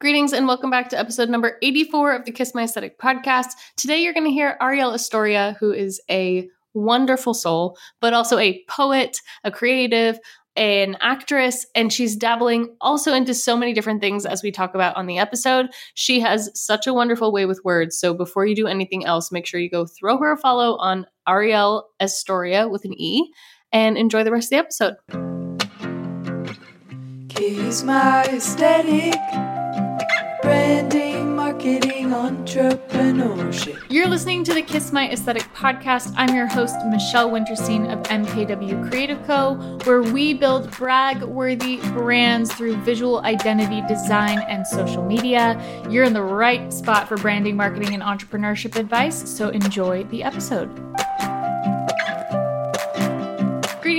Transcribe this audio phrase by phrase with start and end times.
[0.00, 3.48] Greetings and welcome back to episode number 84 of the Kiss My Aesthetic podcast.
[3.76, 8.64] Today you're going to hear Arielle Estoria, who is a wonderful soul, but also a
[8.66, 10.18] poet, a creative,
[10.56, 14.96] an actress, and she's dabbling also into so many different things as we talk about
[14.96, 15.66] on the episode.
[15.92, 17.98] She has such a wonderful way with words.
[17.98, 21.04] So before you do anything else, make sure you go throw her a follow on
[21.28, 23.30] Arielle Estoria with an E
[23.70, 24.96] and enjoy the rest of the episode.
[27.28, 29.59] Kiss my aesthetic
[30.42, 33.82] branding, marketing, entrepreneurship.
[33.88, 36.14] You're listening to the Kiss My Aesthetic podcast.
[36.16, 42.52] I'm your host, Michelle Winterstein of MKW Creative Co., where we build brag worthy brands
[42.52, 45.60] through visual identity design and social media.
[45.90, 50.70] You're in the right spot for branding, marketing, and entrepreneurship advice, so enjoy the episode.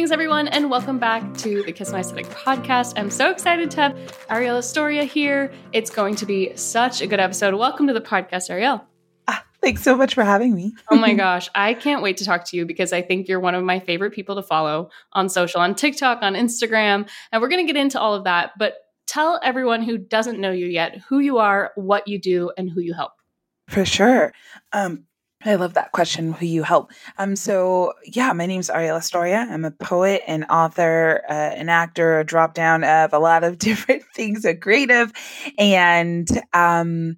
[0.01, 2.93] Greetings, everyone, and welcome back to the Kiss My Aesthetic podcast.
[2.97, 3.93] I'm so excited to have
[4.31, 5.53] Arielle Estoria here.
[5.73, 7.53] It's going to be such a good episode.
[7.53, 8.81] Welcome to the podcast, Arielle.
[9.27, 10.73] Ah, thanks so much for having me.
[10.89, 13.53] oh my gosh, I can't wait to talk to you because I think you're one
[13.53, 17.63] of my favorite people to follow on social, on TikTok, on Instagram, and we're going
[17.63, 18.53] to get into all of that.
[18.57, 22.71] But tell everyone who doesn't know you yet who you are, what you do, and
[22.71, 23.11] who you help.
[23.67, 24.33] For sure.
[24.73, 25.05] Um,
[25.45, 26.33] I love that question.
[26.33, 26.91] Who you help?
[27.17, 27.35] Um.
[27.35, 29.47] So yeah, my name's Arielle Estoria.
[29.49, 33.57] I'm a poet, an author, uh, an actor, a drop down of a lot of
[33.59, 35.11] different things, a creative,
[35.57, 37.17] and um,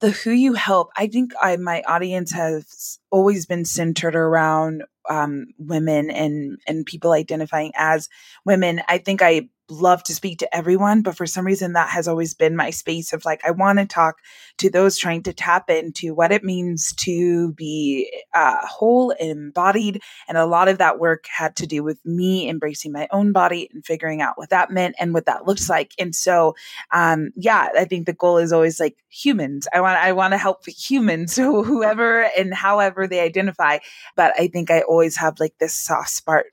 [0.00, 0.90] the who you help.
[0.96, 7.12] I think I my audience has always been centered around um, women and and people
[7.12, 8.08] identifying as
[8.44, 8.82] women.
[8.88, 12.34] I think I love to speak to everyone, but for some reason that has always
[12.34, 14.18] been my space of like, I want to talk
[14.58, 20.02] to those trying to tap into what it means to be uh, whole and embodied.
[20.28, 23.70] And a lot of that work had to do with me embracing my own body
[23.72, 25.92] and figuring out what that meant and what that looks like.
[25.98, 26.54] And so,
[26.90, 29.66] um, yeah, I think the goal is always like humans.
[29.72, 31.34] I want, I want to help humans.
[31.34, 33.78] So whoever and however they identify.
[34.14, 36.44] But I think I always have like this soft spot,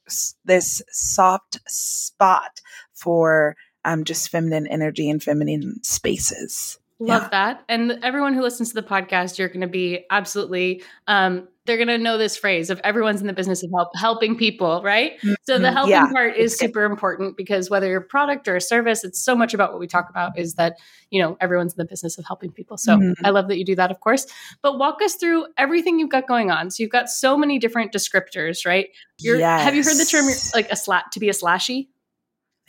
[0.45, 2.61] this soft spot
[3.01, 6.77] for um, just feminine energy and feminine spaces.
[6.99, 7.29] Love yeah.
[7.29, 7.63] that.
[7.67, 11.87] And everyone who listens to the podcast, you're going to be absolutely, um, they're going
[11.87, 15.17] to know this phrase of everyone's in the business of help, helping people, right?
[15.17, 15.33] Mm-hmm.
[15.41, 16.11] So the helping yeah.
[16.11, 19.55] part is super important because whether you're a product or a service, it's so much
[19.55, 20.77] about what we talk about is that,
[21.09, 22.77] you know, everyone's in the business of helping people.
[22.77, 23.25] So mm-hmm.
[23.25, 24.27] I love that you do that, of course.
[24.61, 26.69] But walk us through everything you've got going on.
[26.69, 28.89] So you've got so many different descriptors, right?
[29.17, 29.63] You're, yes.
[29.63, 31.87] Have you heard the term like a slat to be a slashy?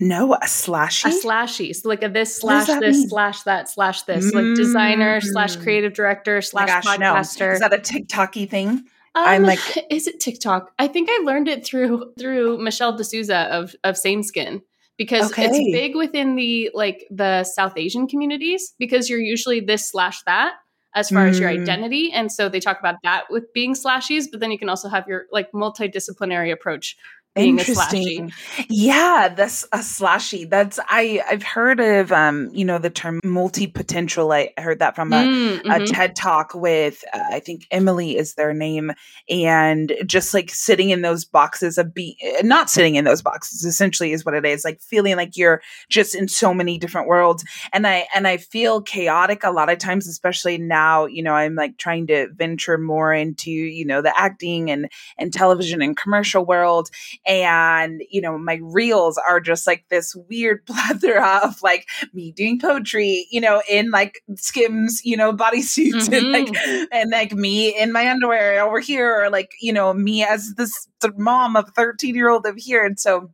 [0.02, 1.04] No, a slashy.
[1.04, 1.74] A slashy.
[1.74, 3.08] So like a this slash this mean?
[3.08, 4.26] slash that slash this.
[4.26, 4.48] Mm-hmm.
[4.48, 5.62] Like designer slash mm.
[5.62, 7.48] creative director slash gosh, podcaster.
[7.48, 7.52] No.
[7.52, 8.68] Is that a TikToky thing?
[8.68, 10.72] Um, I'm like, is it TikTok?
[10.78, 14.62] I think I learned it through through Michelle D'Souza of of Same Skin
[14.98, 15.46] because okay.
[15.46, 20.54] it's big within the like the South Asian communities because you're usually this slash that
[20.94, 21.30] as far mm.
[21.30, 21.60] as your mm.
[21.60, 24.26] identity, and so they talk about that with being slashies.
[24.30, 26.96] But then you can also have your like multidisciplinary approach
[27.34, 28.32] being Interesting.
[28.68, 30.48] Yeah, that's a slashy.
[30.48, 34.32] That's I I've heard of um you know the term multi potential.
[34.32, 35.70] I heard that from a, mm, mm-hmm.
[35.70, 38.92] a TED talk with uh, I think Emily is their name,
[39.30, 44.12] and just like sitting in those boxes of be not sitting in those boxes essentially
[44.12, 44.64] is what it is.
[44.64, 48.82] Like feeling like you're just in so many different worlds, and I and I feel
[48.82, 51.06] chaotic a lot of times, especially now.
[51.06, 55.32] You know, I'm like trying to venture more into you know the acting and and
[55.32, 56.90] television and commercial world
[57.26, 62.58] and you know my reels are just like this weird plethora of like me doing
[62.58, 66.14] poetry you know in like skims you know bodysuits mm-hmm.
[66.14, 66.84] and like mm-hmm.
[66.92, 70.88] and like me in my underwear over here or like you know me as this
[71.16, 73.30] mom of 13 year old over here and so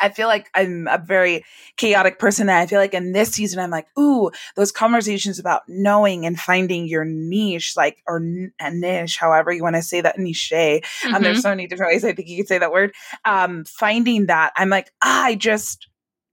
[0.00, 1.44] I feel like I'm a very
[1.76, 2.48] chaotic person.
[2.48, 6.38] And I feel like in this season, I'm like, ooh, those conversations about knowing and
[6.38, 10.50] finding your niche, like, or n- a niche, however you want to say that niche.
[10.50, 11.14] Mm-hmm.
[11.14, 11.42] Um, there's mm-hmm.
[11.42, 12.94] so many different ways I think you could say that word.
[13.24, 15.86] Um, finding that, I'm like, ah, I just,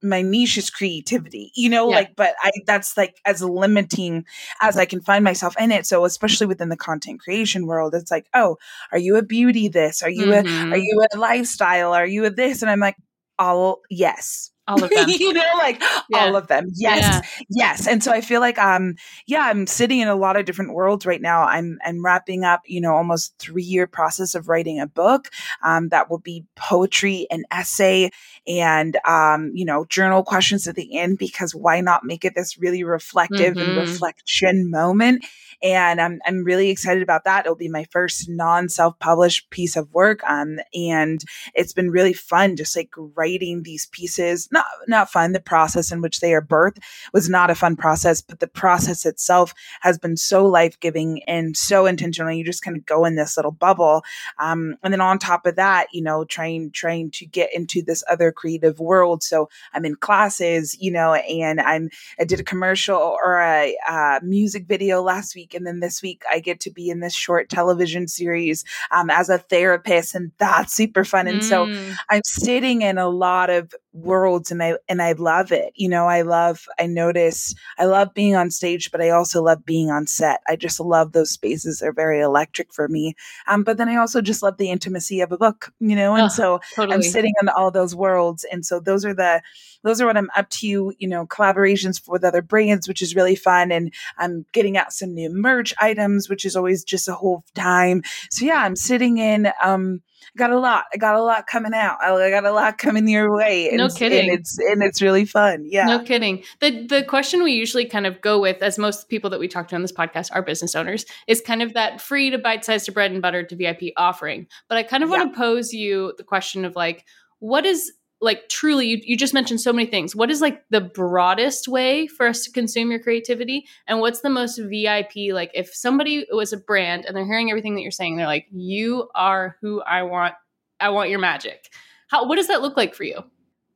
[0.03, 1.95] my niche is creativity, you know, yeah.
[1.95, 4.25] like, but I, that's like as limiting
[4.61, 5.85] as I can find myself in it.
[5.87, 8.57] So, especially within the content creation world, it's like, oh,
[8.91, 10.03] are you a beauty this?
[10.03, 10.71] Are you mm-hmm.
[10.71, 11.93] a, are you a lifestyle?
[11.93, 12.61] Are you a this?
[12.61, 12.95] And I'm like,
[13.39, 16.25] all yes all of them you know like yeah.
[16.25, 17.45] all of them yes yeah.
[17.49, 18.95] yes and so i feel like um
[19.25, 22.63] yeah i'm sitting in a lot of different worlds right now i'm i'm wrapping up
[22.65, 25.29] you know almost three year process of writing a book
[25.63, 28.11] um that will be poetry and essay
[28.45, 32.57] and um you know journal questions at the end because why not make it this
[32.57, 33.69] really reflective mm-hmm.
[33.69, 35.23] and reflection moment
[35.63, 37.45] and I'm, I'm really excited about that.
[37.45, 40.23] It'll be my first non self published piece of work.
[40.29, 41.23] Um, and
[41.55, 45.31] it's been really fun just like writing these pieces, not not fun.
[45.31, 46.79] The process in which they are birthed
[47.13, 51.55] was not a fun process, but the process itself has been so life giving and
[51.57, 52.31] so intentional.
[52.31, 54.03] You just kind of go in this little bubble,
[54.39, 58.03] um, and then on top of that, you know, trying trying to get into this
[58.09, 59.23] other creative world.
[59.23, 61.89] So I'm in classes, you know, and I'm
[62.19, 66.23] I did a commercial or a uh, music video last week, and then this week
[66.31, 70.73] I get to be in this short television series um, as a therapist, and that's
[70.73, 71.27] super fun.
[71.27, 71.43] And mm.
[71.43, 71.65] so
[72.09, 75.73] I'm sitting in a lot of worlds and I and I love it.
[75.75, 79.65] You know, I love I notice I love being on stage, but I also love
[79.65, 80.41] being on set.
[80.47, 81.79] I just love those spaces.
[81.79, 83.15] They're very electric for me.
[83.47, 86.25] Um, but then I also just love the intimacy of a book, you know, and
[86.25, 86.95] oh, so totally.
[86.95, 88.45] I'm sitting in all those worlds.
[88.51, 89.41] And so those are the
[89.83, 93.35] those are what I'm up to, you know, collaborations with other brands, which is really
[93.35, 93.71] fun.
[93.71, 98.03] And I'm getting out some new merch items, which is always just a whole time.
[98.29, 100.01] So yeah, I'm sitting in um
[100.37, 100.85] got a lot.
[100.93, 101.97] I got a lot coming out.
[102.01, 103.69] I got a lot coming your way.
[103.69, 104.29] And, no kidding.
[104.29, 105.65] And it's and it's really fun.
[105.67, 105.85] Yeah.
[105.85, 106.43] No kidding.
[106.59, 109.67] The the question we usually kind of go with, as most people that we talk
[109.69, 112.85] to on this podcast are business owners, is kind of that free to bite size
[112.85, 114.47] to bread and butter to VIP offering.
[114.67, 115.17] But I kind of yeah.
[115.17, 117.05] want to pose you the question of like,
[117.39, 120.15] what is like truly you, you just mentioned so many things.
[120.15, 123.65] What is like the broadest way for us to consume your creativity?
[123.87, 127.75] And what's the most vip like if somebody was a brand and they're hearing everything
[127.75, 130.33] that you're saying they're like you are who i want
[130.79, 131.69] i want your magic.
[132.09, 133.23] How what does that look like for you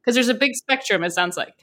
[0.03, 1.53] because there's a big spectrum it sounds like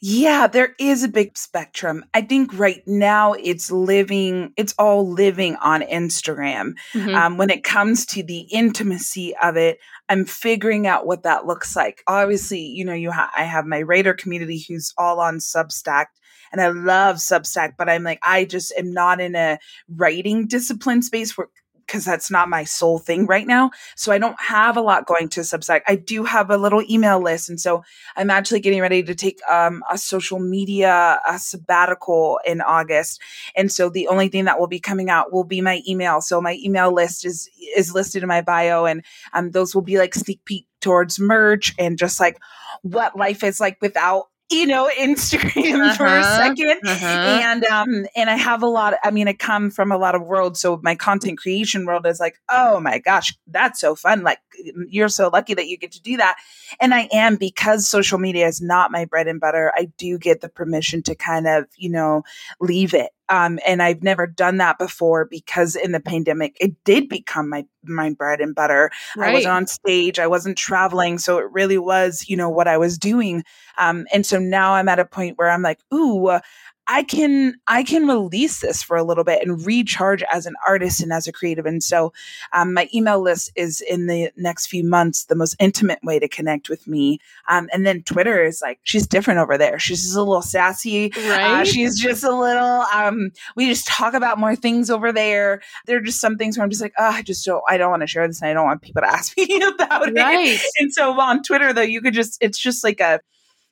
[0.00, 5.56] yeah there is a big spectrum i think right now it's living it's all living
[5.56, 7.14] on instagram mm-hmm.
[7.14, 9.78] um, when it comes to the intimacy of it
[10.10, 12.02] I'm figuring out what that looks like.
[12.06, 16.06] Obviously, you know, you ha- I have my raider community who's all on Substack
[16.52, 19.58] and I love Substack, but I'm like, I just am not in a
[19.88, 21.48] writing discipline space where
[21.88, 23.70] because that's not my sole thing right now.
[23.96, 25.80] So I don't have a lot going to Substack.
[25.88, 27.48] I do have a little email list.
[27.48, 27.82] And so
[28.14, 33.20] I'm actually getting ready to take um, a social media a sabbatical in August.
[33.56, 36.20] And so the only thing that will be coming out will be my email.
[36.20, 39.02] So my email list is is listed in my bio and
[39.32, 42.38] um, those will be like sneak peek towards merch and just like
[42.82, 47.40] what life is like without you know instagram uh-huh, for a 2nd uh-huh.
[47.42, 50.14] and um and i have a lot of, i mean i come from a lot
[50.14, 54.22] of worlds so my content creation world is like oh my gosh that's so fun
[54.22, 54.38] like
[54.88, 56.36] you're so lucky that you get to do that.
[56.80, 60.40] And i am because social media is not my bread and butter i do get
[60.40, 62.22] the permission to kind of you know
[62.60, 67.08] leave it um, and I've never done that before because in the pandemic, it did
[67.08, 68.90] become my my bread and butter.
[69.16, 69.30] Right.
[69.30, 72.76] I was on stage, I wasn't traveling, so it really was, you know, what I
[72.76, 73.44] was doing.
[73.78, 76.38] Um, and so now I'm at a point where I'm like, ooh,
[76.88, 81.02] I can I can release this for a little bit and recharge as an artist
[81.02, 81.66] and as a creative.
[81.66, 82.14] And so,
[82.54, 86.28] um, my email list is in the next few months the most intimate way to
[86.28, 87.18] connect with me.
[87.46, 89.78] Um, and then Twitter is like she's different over there.
[89.78, 91.12] She's just a little sassy.
[91.12, 91.60] Uh, right.
[91.60, 92.84] Uh, she's just a little.
[92.94, 95.60] Um, we just talk about more things over there.
[95.86, 97.62] There are just some things where I'm just like, oh, I just don't.
[97.68, 100.12] I don't want to share this, and I don't want people to ask me about
[100.14, 100.48] right.
[100.48, 100.62] it.
[100.78, 103.20] And so on Twitter, though, you could just it's just like a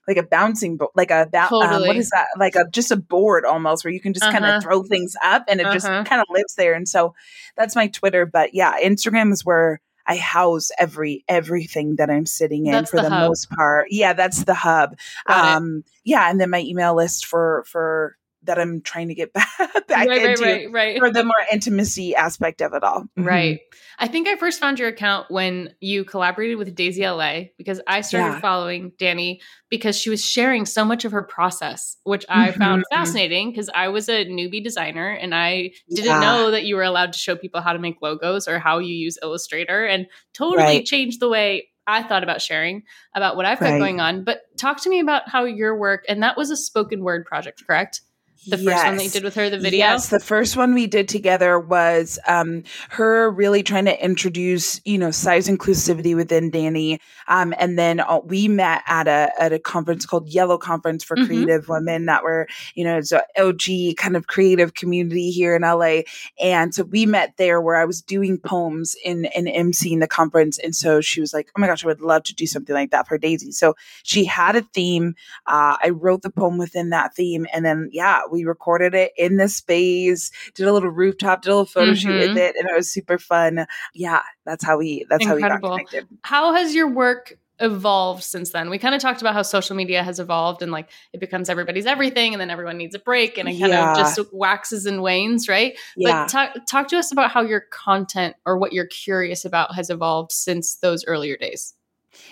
[0.07, 1.75] like a bouncing board, like a ba- totally.
[1.75, 2.29] um, what is that?
[2.39, 4.39] Like a just a board almost where you can just uh-huh.
[4.39, 5.75] kind of throw things up and it uh-huh.
[5.75, 6.75] just kind of lives there.
[6.75, 7.15] And so
[7.57, 8.27] that's my Twitter.
[8.27, 12.99] But yeah, Instagram is where I house every everything that I'm sitting in that's for
[12.99, 13.89] the, the most part.
[13.91, 14.97] Yeah, that's the hub.
[15.27, 19.51] um, yeah, and then my email list for for that I'm trying to get back,
[19.89, 23.03] back right, into right, right, for the more intimacy aspect of it all.
[23.03, 23.25] Mm-hmm.
[23.25, 23.61] Right.
[23.99, 28.03] I think I first found your account when you collaborated with Dazey LA because I
[28.03, 28.41] started yeah.
[28.41, 32.59] following Danny because she was sharing so much of her process, which I mm-hmm.
[32.59, 36.21] found fascinating because I was a newbie designer and I didn't yeah.
[36.21, 38.95] know that you were allowed to show people how to make logos or how you
[38.95, 40.85] use Illustrator and totally right.
[40.85, 42.83] changed the way I thought about sharing
[43.15, 44.25] about what I've got going on.
[44.25, 47.63] But talk to me about how your work, and that was a spoken word project,
[47.65, 48.01] correct?
[48.49, 48.85] The first yes.
[48.85, 49.79] one that you did with her, the video?
[49.79, 54.99] Yes, the first one we did together was um, her really trying to introduce, you
[54.99, 57.01] know, size inclusivity within Danny.
[57.29, 61.17] Um, and then uh, we met at a at a conference called Yellow Conference for
[61.17, 61.27] mm-hmm.
[61.27, 65.63] Creative Women that were, you know, it's a OG kind of creative community here in
[65.63, 66.03] LA.
[66.41, 70.59] And so we met there where I was doing poems in in emceeing the conference.
[70.59, 72.91] And so she was like, Oh my gosh, I would love to do something like
[72.91, 73.53] that for Dazey.
[73.53, 73.75] So
[74.05, 75.15] she had a theme.
[75.47, 77.47] Uh, I wrote the poem within that theme.
[77.53, 81.53] And then yeah, we recorded it in the space, did a little rooftop, did a
[81.53, 81.95] little photo mm-hmm.
[81.95, 82.39] shoot with mm-hmm.
[82.39, 83.67] it, and it was super fun.
[83.95, 85.71] Yeah, that's how we that's Incredible.
[85.71, 86.19] how we got connected.
[86.23, 88.71] How has your work evolved since then?
[88.71, 91.87] We kind of talked about how social media has evolved and like it becomes everybody's
[91.87, 93.93] everything and then everyone needs a break and it kind yeah.
[93.93, 95.79] of just waxes and wanes, right?
[95.97, 96.25] Yeah.
[96.25, 99.91] But talk talk to us about how your content or what you're curious about has
[99.91, 101.76] evolved since those earlier days.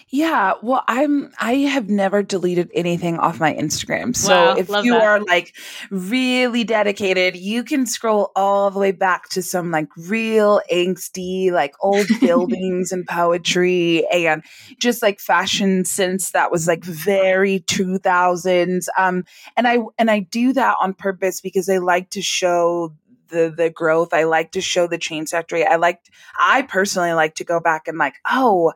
[0.09, 4.15] Yeah, well, I'm I have never deleted anything off my Instagram.
[4.15, 5.03] So Wow, if you that.
[5.03, 5.57] are like
[5.91, 11.75] really dedicated, you can scroll all the way back to some like real angsty, like
[11.81, 14.45] old buildings and poetry and
[14.79, 18.87] just like fashion sense that was like very 2000s.
[18.97, 19.25] Um
[19.57, 22.95] and I and I do that on purpose because I like to show
[23.29, 24.13] the the growth.
[24.13, 25.65] I like to show the change factory.
[25.65, 26.01] I like
[26.39, 28.73] I personally like to go back and like, oh,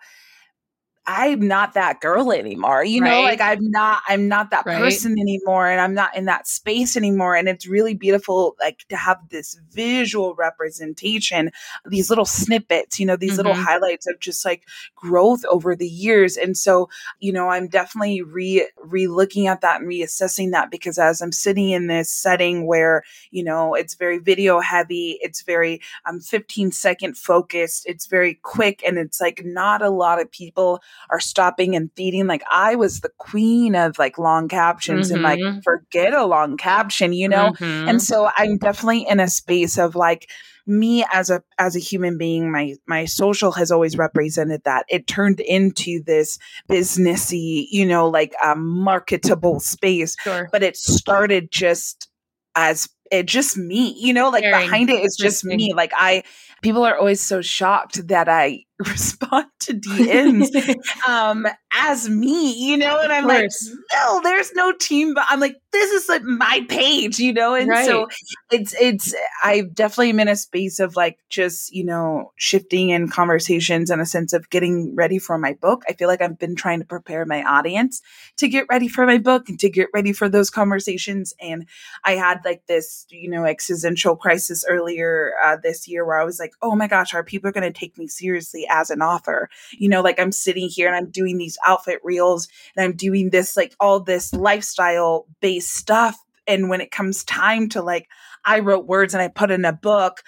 [1.11, 2.85] I'm not that girl anymore.
[2.85, 4.73] You know, like I'm not I'm not that Right.
[4.73, 8.97] person anymore and I'm not in that space anymore and it's really beautiful like to
[8.97, 11.51] have this visual representation,
[11.87, 13.55] these little snippets, you know, these little Mhm.
[13.55, 14.65] highlights of just like
[14.97, 16.37] growth over the years.
[16.37, 21.23] And so, you know, I'm definitely re re-looking at that and reassessing that because as
[21.23, 26.21] I'm sitting in this setting where, you know, it's very video heavy, it's very um
[26.21, 31.21] 15 second focused, it's very quick and it's like not a lot of people are
[31.21, 32.27] stopping and feeding.
[32.27, 35.63] Like I was the queen of like long captions and like Mhm.
[35.63, 37.53] forget a long caption, you know?
[37.53, 37.89] Mhm.
[37.89, 40.31] And so I'm definitely in a space of like
[40.67, 45.07] me as a as a human being my my social has always represented that it
[45.07, 46.39] turned into this
[46.69, 50.49] businessy you know like a marketable space sure.
[50.53, 52.09] but it started just
[52.55, 55.73] as it just me you know like behind it is just me.
[55.75, 56.23] like i
[56.63, 60.77] people are always so shocked that i respond to dms
[61.09, 63.51] um as me you know and i'm like
[63.93, 67.71] no there's no team but i'm like this is like my page you know and
[67.85, 68.07] so
[68.53, 73.09] it's it's i definitely am in a space of like just you know shifting in
[73.09, 75.83] conversations and a sense of getting ready for my book.
[75.89, 78.01] I feel like i've been trying to prepare my audience
[78.37, 81.67] to get ready for my book and to get ready for those conversations and
[82.05, 86.39] i had like this you know existential crisis earlier uh, this year where i was
[86.39, 89.49] like oh my gosh are people going to take me seriously as an author?
[89.73, 93.31] You know like i'm sitting here and i'm doing these outfit reels and i'm doing
[93.31, 96.17] this like all this lifestyle based stuff.
[96.47, 98.09] And when it comes time to like
[98.45, 100.23] i wrote words and i put in a book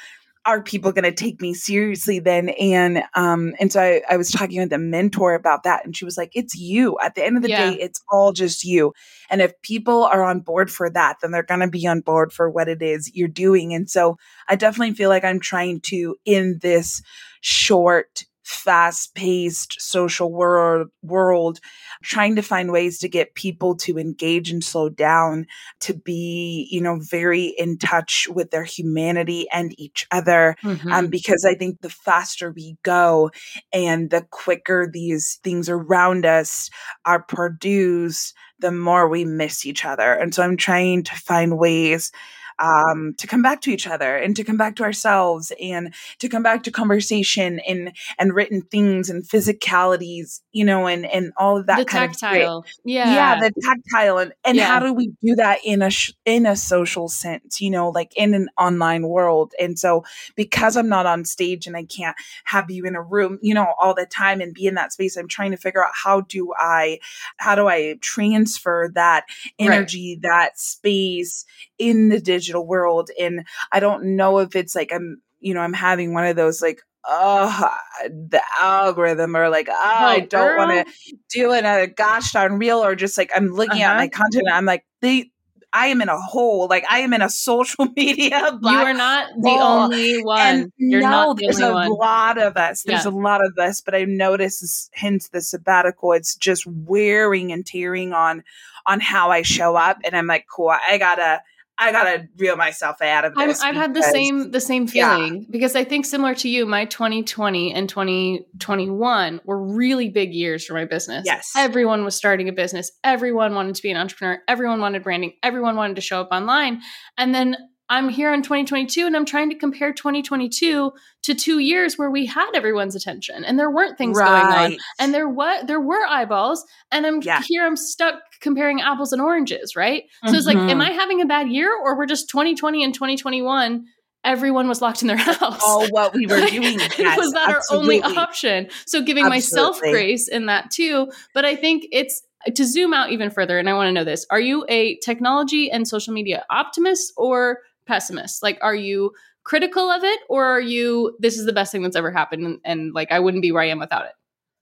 [0.46, 2.48] are people going to take me seriously then?
[2.50, 6.04] And um and so I, I was talking with a mentor about that and she
[6.04, 6.98] was like it's you.
[7.02, 7.56] At the end of the Yeah.
[7.56, 8.92] day it's all just you.
[9.30, 12.32] And if people are on board for that then they're going to be on board
[12.32, 13.74] for what it is you're doing.
[13.74, 14.16] And so
[14.48, 17.02] i definitely feel like i'm trying to in this
[17.40, 21.60] short fast paced social world world
[22.02, 25.46] trying to find ways to get people to engage and slow down
[25.80, 30.92] to be you know very in touch with their humanity and each other Mhm.
[30.92, 33.30] um, because I think the faster we go
[33.72, 36.70] and the quicker these things around us
[37.04, 40.12] are produced, the more we miss each other.
[40.12, 42.10] And so I'm trying to find ways
[42.60, 46.28] um, to come back to each other and to come back to ourselves and to
[46.28, 51.56] come back to conversation and and written things and physicalities, you know, and and all
[51.56, 52.64] of that the kind of great- tactile.
[52.84, 53.14] Yeah.
[53.14, 54.66] yeah the tactile and, and Yeah.
[54.66, 58.12] how do we do that in a sh- in a social sense you know like
[58.16, 60.04] in an online world and so
[60.36, 63.72] because i'm not on stage and i can't have you in a room you know
[63.80, 66.52] all the time and be in that space i'm trying to figure out how do
[66.58, 66.98] i
[67.38, 69.24] how do i transfer that
[69.60, 69.66] Right.
[69.70, 71.44] energy that space
[71.78, 75.74] in the digital world and i don't know if it's like i'm you know i'm
[75.74, 77.70] having one of those like oh
[78.04, 82.94] the algorithm or like oh, i don't want to do another gosh darn reel or
[82.94, 83.98] just like I'm looking at Uh-huh.
[83.98, 85.30] my content and I'm like they
[85.72, 89.28] I am in a hole like I am in a social media you are not
[89.40, 89.62] the hole.
[89.84, 90.40] only one.
[90.40, 91.90] and You're no, not the there's a one.
[91.92, 92.82] lot of us.
[92.82, 93.10] There's Yeah.
[93.10, 96.12] a lot of us, but I noticed this, hence the sabbatical.
[96.12, 98.42] It's just wearing and tearing on
[98.86, 100.70] on how I show up, and I'm like, cool.
[100.70, 101.40] I gotta,
[101.80, 103.62] I gotta reel myself out of this.
[103.62, 105.16] I've had the same the same yeah.
[105.16, 110.66] feeling because I think similar to you, my 2020 and 2021 were really big years
[110.66, 111.24] for my business.
[111.24, 111.52] Yes.
[111.56, 112.92] everyone was starting a business.
[113.02, 114.42] Everyone wanted to be an entrepreneur.
[114.46, 115.32] Everyone wanted branding.
[115.42, 116.82] Everyone wanted to show up online.
[117.16, 117.56] And then
[117.88, 122.24] I'm here in 2022, and I'm trying to compare 2022 to two years where we
[122.24, 126.64] had everyone's attention, and there weren't things going on and there what there were eyeballs
[126.92, 127.42] and i'm Yeah.
[127.46, 130.04] here i'm stuck comparing apples and oranges right?
[130.26, 130.82] So it's like am Mhm.
[130.82, 133.84] i having a bad year or we're just 2020 and 2021
[134.22, 135.62] everyone was locked in their house?
[135.64, 136.78] All what we were doing.
[136.98, 138.68] Yes, was that our only option?
[138.86, 141.10] So giving myself grace in that too.
[141.34, 142.22] But i think it's
[142.54, 145.70] to zoom out even further and i want to know this are you a technology
[145.70, 148.42] and social media optimist or pessimist?
[148.42, 149.12] Like are you
[149.44, 152.60] critical of it or are you this is the best thing that's ever happened and,
[152.64, 154.12] and like i wouldn't be where i am without it?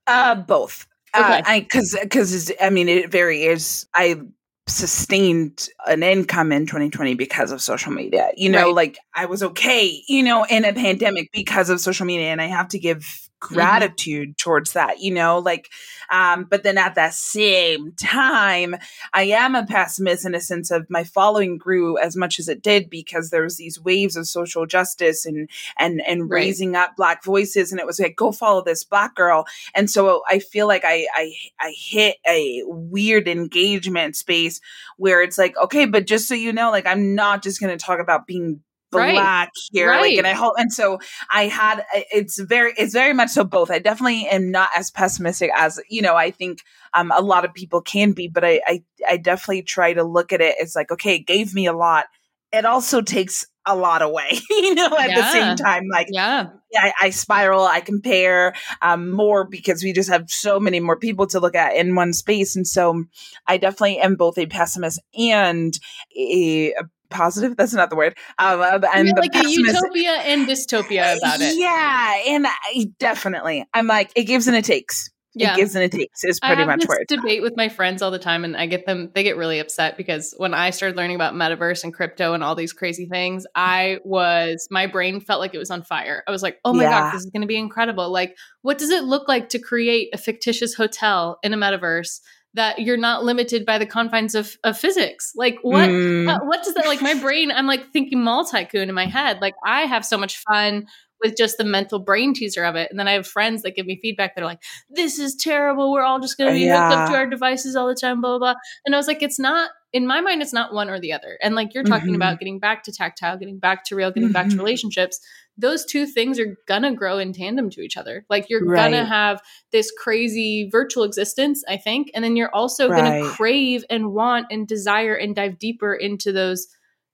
[0.07, 0.87] Uh, both.
[1.13, 1.41] Uh, Okay.
[1.45, 3.87] I because because I mean it varies.
[3.95, 4.21] I
[4.67, 8.29] sustained an income in 2020 because of social media.
[8.37, 8.75] You know, Right.
[8.75, 10.03] like I was okay.
[10.07, 13.28] You know, in a pandemic because of social media, and I have to give.
[13.39, 14.43] Gratitude mm-hmm.
[14.43, 15.69] towards that, you know, like,
[16.11, 18.75] um, but then at that same time,
[19.13, 22.61] I am a pessimist in a sense of my following grew as much as it
[22.61, 26.37] did because there was these waves of social justice and, and, and right.
[26.37, 27.71] raising up black voices.
[27.71, 29.45] And it was like, go follow this black girl.
[29.75, 34.59] And so I feel like I, I, I hit a weird engagement space
[34.97, 37.83] where it's like, okay, but just so you know, like, I'm not just going to
[37.83, 39.49] talk about being black right.
[39.71, 40.01] here right.
[40.01, 40.99] like and i hope and so
[41.31, 45.51] i had it's very it's very much so both i definitely am not as pessimistic
[45.55, 46.59] as you know i think
[46.93, 50.33] um a lot of people can be but i i, I definitely try to look
[50.33, 52.05] at it it's like okay it gave me a lot
[52.51, 55.15] it also takes a lot away you know at yeah.
[55.15, 60.09] the same time like yeah I, I spiral i compare um, more because we just
[60.09, 63.03] have so many more people to look at in one space and so
[63.47, 65.73] i definitely am both a pessimist and
[66.17, 68.61] a, a positive that's not the word um
[68.93, 71.57] and like a utopia and dystopia about it.
[71.57, 73.65] yeah and I, definitely.
[73.73, 75.09] I'm like it gives and it takes.
[75.35, 75.53] Yeah.
[75.53, 78.19] it gives and it takes is pretty much where debate with my friends all the
[78.19, 81.35] time and i get them they get really upset because when i started learning about
[81.35, 85.59] metaverse and crypto and all these crazy things i was my brain felt like it
[85.59, 86.23] was on fire.
[86.27, 86.89] I was like oh my yeah.
[86.89, 88.11] god this is going to be incredible.
[88.11, 92.21] Like what does it look like to create a fictitious hotel in a metaverse
[92.55, 95.33] that you're not limited by the confines of, of physics.
[95.35, 96.25] Like what mm.
[96.45, 99.39] what does that like my brain I'm like thinking mall tycoon in my head.
[99.41, 100.87] Like I have so much fun
[101.23, 102.89] with just the mental brain teaser of it.
[102.89, 105.91] And then I have friends that give me feedback that are like, this is terrible.
[105.91, 106.87] We're all just gonna be yeah.
[106.87, 108.59] hooked up to our devices all the time, blah, blah, blah.
[108.85, 111.37] And I was like, it's not in my mind, it's not one or the other.
[111.41, 112.15] And like you're talking mm-hmm.
[112.15, 114.33] about getting back to tactile, getting back to real, getting mm-hmm.
[114.33, 114.59] back to mm-hmm.
[114.59, 115.19] relationships
[115.59, 118.25] those two things are gonna grow in tandem to each other.
[118.29, 118.91] Like you're right.
[118.91, 119.41] gonna have
[119.71, 123.21] this crazy virtual existence, I think, and then you're also right.
[123.21, 126.67] gonna crave and want and desire and dive deeper into those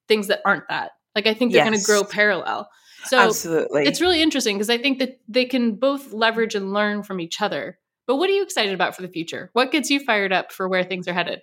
[0.06, 0.92] things that aren't that.
[1.14, 1.86] Like I think they're yes.
[1.86, 2.70] gonna grow parallel.
[3.06, 3.84] So Absolutely.
[3.84, 7.42] it's really interesting because I think that they can both leverage and learn from each
[7.42, 7.78] other.
[8.06, 9.50] But what are you excited about for the future?
[9.52, 11.40] What gets you fired up for where things are headed?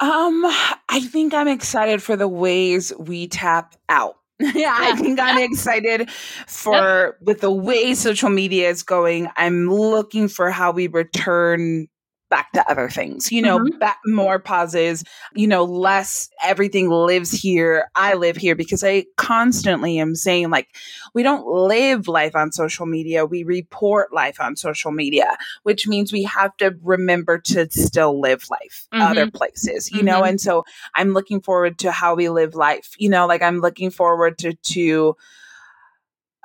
[0.00, 0.44] Um,
[0.88, 4.16] I think I'm excited for the ways we tap out.
[4.54, 6.08] Yeah, I think I'm excited
[6.46, 9.28] for with the way social media is going.
[9.36, 11.88] I'm looking for how we return
[12.30, 13.78] back to other things, you know, mm-hmm.
[13.78, 17.90] back more pauses, you know, less everything lives here.
[17.94, 20.68] I live here because I constantly am saying like,
[21.14, 23.24] we don't live life on social media.
[23.24, 28.44] We report life on social media, which means we have to remember to still live
[28.50, 29.02] life mm-hmm.
[29.02, 30.06] other places, you mm-hmm.
[30.06, 30.22] know?
[30.22, 30.64] And so
[30.94, 34.54] I'm looking forward to how we live life, you know, like I'm looking forward to,
[34.54, 35.16] to,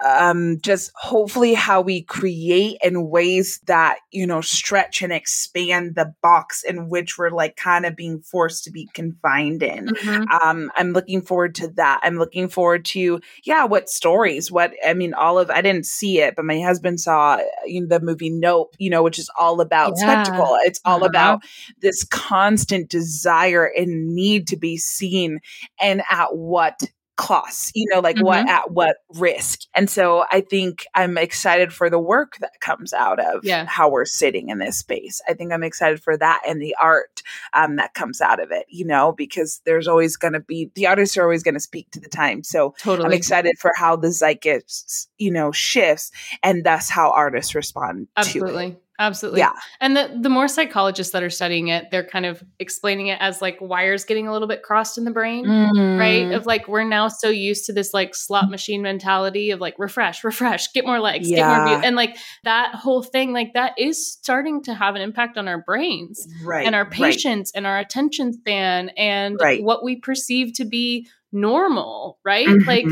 [0.03, 6.13] um, just hopefully how we create in ways that you know stretch and expand the
[6.21, 10.23] box in which we're like kind of being forced to be confined in mm-hmm.
[10.31, 14.93] um, i'm looking forward to that i'm looking forward to yeah what stories what i
[14.93, 18.29] mean all of i didn't see it but my husband saw you know, the movie
[18.29, 20.23] nope you know which is all about yeah.
[20.23, 21.05] spectacle it's all uh-huh.
[21.05, 21.43] about
[21.79, 25.39] this constant desire and need to be seen
[25.79, 26.81] and at what
[27.15, 28.25] costs you know like mm-hmm.
[28.25, 32.91] what at what risk and so i think i'm excited for the work that comes
[32.91, 33.65] out of yeah.
[33.65, 37.21] how we're sitting in this space i think i'm excited for that and the art
[37.53, 40.87] um, that comes out of it you know because there's always going to be the
[40.87, 43.05] artists are always going to speak to the time so totally.
[43.05, 48.71] i'm excited for how the zeitgeist you know shifts and that's how artists respond absolutely
[48.71, 48.81] to it.
[48.99, 49.39] Absolutely.
[49.39, 49.53] Yeah.
[49.81, 53.41] And the, the more psychologists that are studying it, they're kind of explaining it as
[53.41, 55.99] like wires getting a little bit crossed in the brain, mm.
[55.99, 56.31] right?
[56.31, 60.23] Of like, we're now so used to this like slot machine mentality of like refresh,
[60.23, 61.37] refresh, get more likes, yeah.
[61.37, 61.85] get more views.
[61.85, 65.57] And like that whole thing, like that is starting to have an impact on our
[65.57, 66.65] brains right.
[66.65, 67.57] and our patience right.
[67.57, 69.63] and our attention span and right.
[69.63, 72.47] what we perceive to be normal, right?
[72.47, 72.67] Mm-hmm.
[72.67, 72.85] Like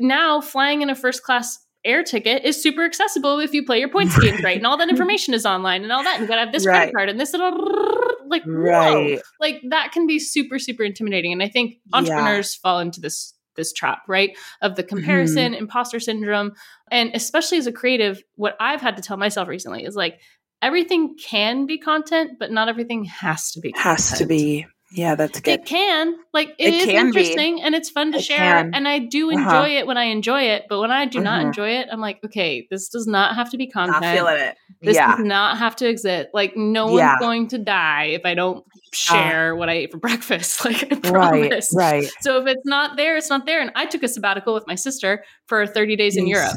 [0.00, 3.88] now flying in a first class air ticket is super accessible if you play your
[3.88, 6.14] points games right, and all that information is online and all that.
[6.14, 6.74] And you gotta have this right.
[6.74, 7.52] credit card and this little
[8.26, 9.16] like right.
[9.16, 9.22] Whoa.
[9.40, 11.32] like that can be super super intimidating.
[11.32, 12.68] And I think entrepreneurs yeah.
[12.68, 14.36] fall into this this trap, right?
[14.62, 15.62] Of the comparison, mm-hmm.
[15.62, 16.52] imposter syndrome,
[16.90, 20.20] and especially as a creative, what I've had to tell myself recently is like
[20.60, 23.72] everything can be content, but not everything has to be.
[23.72, 23.98] Content.
[23.98, 24.66] Has to be.
[24.94, 25.60] Yeah, that's good.
[25.60, 26.14] It can.
[26.32, 27.62] Like it, it is interesting be.
[27.62, 28.62] and it's fun to it share.
[28.62, 28.74] Can.
[28.74, 29.40] And I do uh-huh.
[29.40, 29.66] enjoy uh-huh.
[29.66, 30.66] it when I enjoy it.
[30.68, 31.24] But when I do uh-huh.
[31.24, 34.02] not enjoy it, I'm like, okay, this does not have to be content.
[34.02, 34.56] Not feeling it.
[34.80, 35.16] This yeah.
[35.16, 36.28] does not have to exist.
[36.32, 39.98] Like no one's going to die if I don't share uh, what I ate for
[39.98, 40.64] breakfast.
[40.64, 41.70] Like I promise.
[41.74, 42.12] Right, right.
[42.20, 43.60] So if it's not there, it's not there.
[43.60, 46.54] And I took a sabbatical with my sister for 30 days in Europe.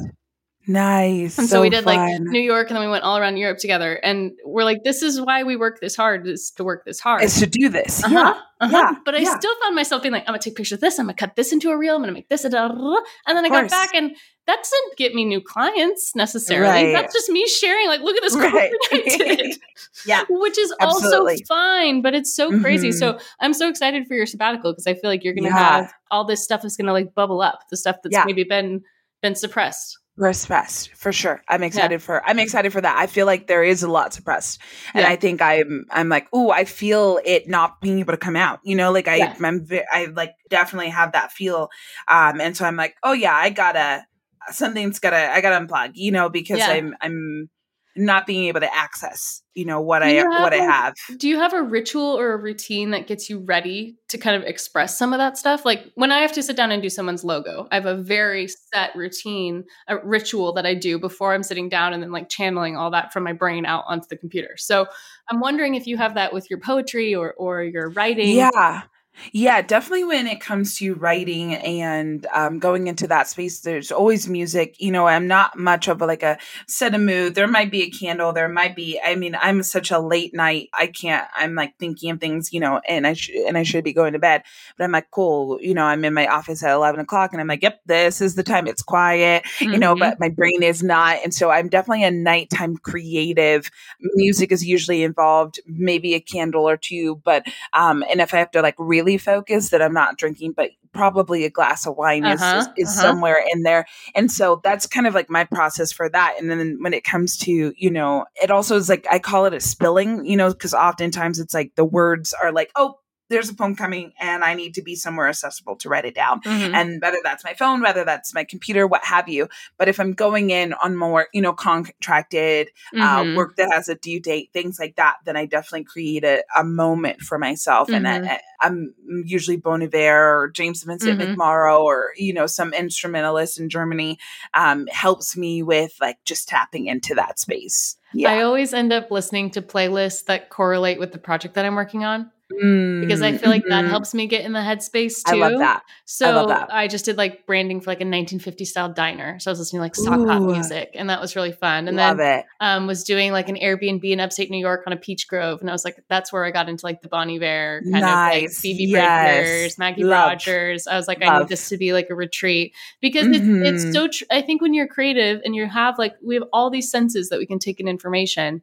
[0.67, 1.38] Nice.
[1.38, 1.95] And so, so we did fun.
[1.95, 3.93] like New York and then we went all around Europe together.
[3.93, 7.23] And we're like, this is why we work this hard is to work this hard.
[7.23, 8.03] Is to do this.
[8.03, 8.13] Uh-huh.
[8.13, 8.41] Yeah.
[8.60, 8.77] Uh-huh.
[8.77, 8.99] Yeah.
[9.06, 9.38] But I yeah.
[9.38, 11.53] still found myself being like, I'm gonna take pictures of this, I'm gonna cut this
[11.53, 14.15] into a reel, I'm gonna make this a da, and then I got back and
[14.47, 16.67] that doesn't get me new clients necessarily.
[16.67, 16.91] Right.
[16.91, 18.71] That's just me sharing, like, look at this right.
[18.91, 19.58] I did.
[20.06, 20.23] yeah.
[20.30, 21.34] Which is Absolutely.
[21.34, 22.89] also fine, but it's so crazy.
[22.89, 22.97] Mm-hmm.
[22.97, 25.82] So I'm so excited for your sabbatical because I feel like you're gonna yeah.
[25.82, 28.25] have all this stuff is gonna like bubble up, the stuff that's yeah.
[28.25, 28.82] maybe been
[29.21, 29.99] been suppressed
[30.34, 31.97] suppressed for sure i'm excited yeah.
[32.06, 34.60] for i'm excited for that i feel like there is a lot suppressed
[34.93, 35.10] and yeah.
[35.10, 38.60] i think i'm i'm like oh i feel it not being able to come out
[38.63, 39.36] you know like i yeah.
[39.39, 41.69] i'm i like definitely have that feel
[42.08, 44.06] um and so i'm like oh yeah i gotta
[44.49, 47.49] something's gotta i gotta unplug you know because i'm i'm
[47.97, 50.93] not being able to access you know what i what I have.
[51.17, 54.47] Do you have a ritual or a routine that gets you ready to kind of
[54.47, 55.65] express some of that stuff?
[55.65, 58.47] Like when I have to sit down and do someone's logo, I have a very
[58.47, 62.77] set routine, a ritual that I do before I'm sitting down and then like channeling
[62.77, 64.55] all that from my brain out onto the computer.
[64.57, 64.86] So
[65.27, 68.36] I'm wondering if you have that with your poetry or or your writing.
[68.36, 68.83] Yeah.
[69.32, 74.27] Yeah, definitely when it comes to writing and um, going into that space, there's always
[74.27, 74.75] music.
[74.80, 77.36] You know, I'm not much of a, like a set a mood.
[77.36, 78.34] There might be a candle.
[78.34, 80.69] There might be, I mean, I'm such a late night.
[80.73, 83.84] I can't, I'm like thinking of things, you know, and I should, and I should
[83.84, 84.43] be going to bed,
[84.77, 85.60] but I'm like, cool.
[85.62, 88.36] You know, I'm in my office at 11 o'clock and I'm like, yep, this is
[88.36, 89.73] the time it's quiet, mm-hmm.
[89.73, 90.12] you know, mm-hmm.
[90.12, 91.17] but my brain is not.
[91.23, 93.69] And so I'm definitely a nighttime creative.
[94.15, 98.51] Music is usually involved, maybe a candle or two, but, um, and if I have
[98.51, 102.25] to like really really focused that I'm not drinking, but probably a glass of wine
[102.25, 103.07] uh-huh, is is uh-huh.
[103.07, 103.85] somewhere in there.
[104.15, 106.35] And so that's kind of like my process for that.
[106.39, 109.53] And then when it comes to, you know, it also is like I call it
[109.53, 113.53] a spilling, you know, because oftentimes it's like the words are like, oh, there's a
[113.53, 116.41] poem coming and I need to be somewhere accessible to write it down.
[116.41, 116.75] Mm-hmm.
[116.75, 119.49] And whether that's my phone, whether that's my computer, what have you.
[119.77, 123.31] But if I'm going in on more, you know, contracted uh, mm-hmm.
[123.31, 126.43] uh, work that has a due date, things like that, then I definitely create a,
[126.57, 127.89] a moment for myself.
[127.89, 128.05] Mm-hmm.
[128.05, 128.93] And I, am
[129.25, 131.33] usually Bon Iver or James Vincent mm-hmm.
[131.33, 134.17] McMorrow or, you know, some instrumentalist in Germany
[134.53, 137.97] um, helps me with like just tapping into that space.
[138.13, 138.31] Yeah.
[138.31, 142.05] I always end up listening to playlists that correlate with the project that I'm working
[142.05, 142.31] on.
[142.51, 143.71] Mm, because I feel like mm-hmm.
[143.71, 145.43] that helps me get in the headspace too.
[145.43, 145.83] I love that.
[146.05, 146.73] So I, love that.
[146.73, 149.38] I just did like branding for like a 1950 style diner.
[149.39, 151.89] So I was listening to like sock hop music, and that was really fun.
[151.89, 154.97] And love then um, was doing like an Airbnb in upstate New York on a
[154.97, 157.81] peach grove, and I was like, that's where I got into like the Bon Iver
[157.81, 158.36] kind nice.
[158.38, 159.36] of like Phoebe yes.
[159.36, 160.29] Bridgers, Maggie love.
[160.29, 160.88] Rogers.
[160.88, 161.33] I was like, love.
[161.33, 163.63] I need this to be like a retreat because mm-hmm.
[163.63, 163.91] it's, it's mm-hmm.
[163.91, 164.07] so.
[164.07, 167.27] Tr- I think when you're creative and you have like we have all these senses
[167.27, 168.62] that we can take in information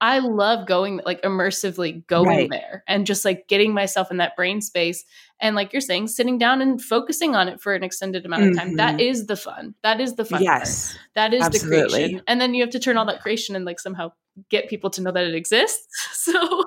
[0.00, 2.50] I love going like immersively going right.
[2.50, 5.04] there and just like getting myself in that brain space
[5.40, 8.56] and like you're saying sitting down and focusing on it for an extended amount of
[8.56, 8.68] time.
[8.68, 8.76] Mm-hmm.
[8.76, 9.74] That is the fun.
[9.82, 10.42] That is the fun.
[10.42, 10.92] Yes.
[10.92, 11.00] Part.
[11.14, 11.80] That is Absolutely.
[11.80, 12.22] the creation.
[12.28, 14.12] And then you have to turn all that creation and like somehow
[14.50, 15.86] get people to know that it exists.
[16.28, 16.62] So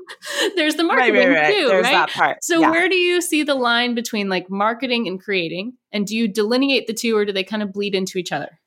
[0.56, 1.92] there's the marketing right, right, too, there's right?
[1.92, 2.44] That part.
[2.44, 2.72] So yeah.
[2.72, 5.74] where do you see the line between like marketing and creating?
[5.92, 8.60] And do you delineate the two or do they kind of bleed into each other?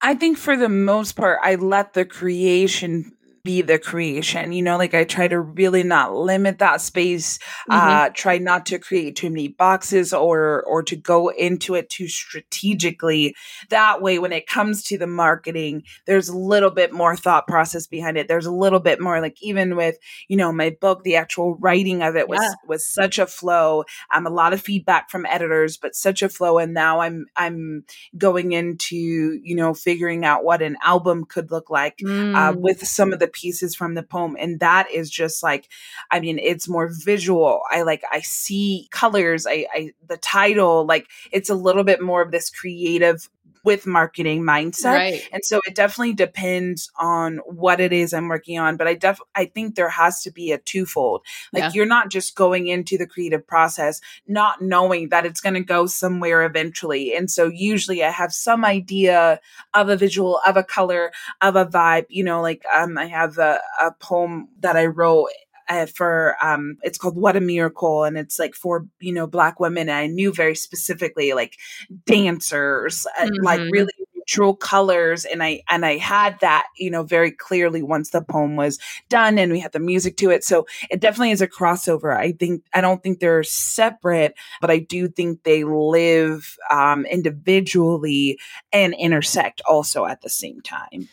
[0.00, 4.76] I think for the most part, I let the creation be the creation you know
[4.76, 7.72] like i try to really not limit that space mm-hmm.
[7.72, 12.06] uh try not to create too many boxes or or to go into it too
[12.08, 13.34] strategically
[13.70, 17.86] that way when it comes to the marketing there's a little bit more thought process
[17.86, 19.96] behind it there's a little bit more like even with
[20.28, 22.52] you know my book the actual writing of it was yeah.
[22.66, 26.58] was such a flow um a lot of feedback from editors but such a flow
[26.58, 27.84] and now i'm i'm
[28.18, 28.96] going into
[29.42, 32.34] you know figuring out what an album could look like uh, mm.
[32.34, 35.68] uh, with some of the pieces from the poem and that is just like
[36.10, 37.62] i mean it's more visual.
[37.70, 39.46] I like i see colors.
[39.46, 43.28] I i the title like it's a little bit more of this creative
[43.64, 44.94] with marketing mindset.
[44.94, 45.28] Right.
[45.32, 48.76] And so it definitely depends on what it is I'm working on.
[48.76, 51.22] But I def I think there has to be a twofold.
[51.52, 51.70] Like yeah.
[51.74, 55.86] you're not just going into the creative process not knowing that it's going to go
[55.86, 57.14] somewhere eventually.
[57.14, 59.40] And so usually I have some idea
[59.74, 62.06] of a visual, of a color, of a vibe.
[62.08, 65.28] You know, like um I have a, a poem that I wrote
[65.70, 69.60] uh, for um it's called what a miracle and it's like for you know black
[69.60, 71.56] women and i knew very specifically like
[72.04, 73.44] dancers uh, mm-hmm.
[73.44, 78.10] like really neutral colors and i and i had that you know very clearly once
[78.10, 78.78] the poem was
[79.08, 80.44] done and we had the music to it.
[80.44, 82.16] So it definitely is a crossover.
[82.16, 88.38] I think i don't think they're separate but i do think they live um individually
[88.72, 91.08] and intersect also at the same time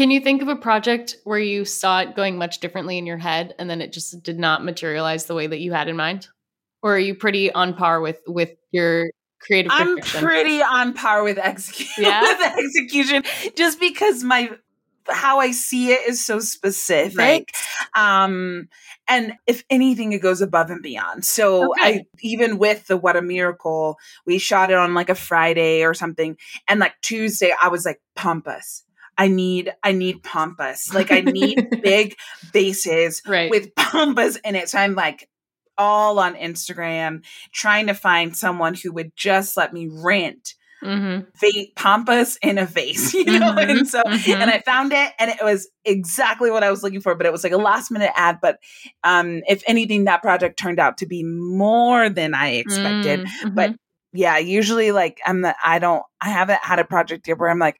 [0.00, 3.18] can you think of a project where you saw it going much differently in your
[3.18, 6.26] head and then it just did not materialize the way that you had in mind?
[6.82, 9.10] Or are you pretty on par with with your
[9.40, 11.92] creative I'm pretty on par with execution.
[12.04, 12.22] Yeah?
[12.22, 14.50] with execution, just because my
[15.06, 17.18] how I see it is so specific.
[17.18, 17.50] Right.
[17.94, 18.70] Um,
[19.06, 21.26] and if anything, it goes above and beyond.
[21.26, 21.82] So Okay.
[21.82, 25.92] I even with the What a Miracle, we shot it on like a Friday or
[25.92, 28.84] something, and like Tuesday, I was like pampas.
[29.20, 30.94] I need I need pampas.
[30.94, 32.16] Like I need big
[32.54, 33.50] bases right.
[33.50, 34.70] with pampas in it.
[34.70, 35.28] So I'm like
[35.76, 41.28] all on Instagram trying to find someone who would just let me rent mm-hmm.
[41.38, 43.52] va- pampas in a vase, you know?
[43.52, 44.36] Mhm, And so, mhm.
[44.36, 47.32] and I found it and it was exactly what I was looking for, but it
[47.32, 48.38] was like a last minute ad.
[48.40, 48.58] But
[49.04, 53.20] um, if anything, that project turned out to be more than I expected.
[53.20, 53.76] Mm, But mhm.
[54.14, 57.58] yeah, usually like I'm the, I don't, I haven't had a project yet where I'm
[57.58, 57.76] like,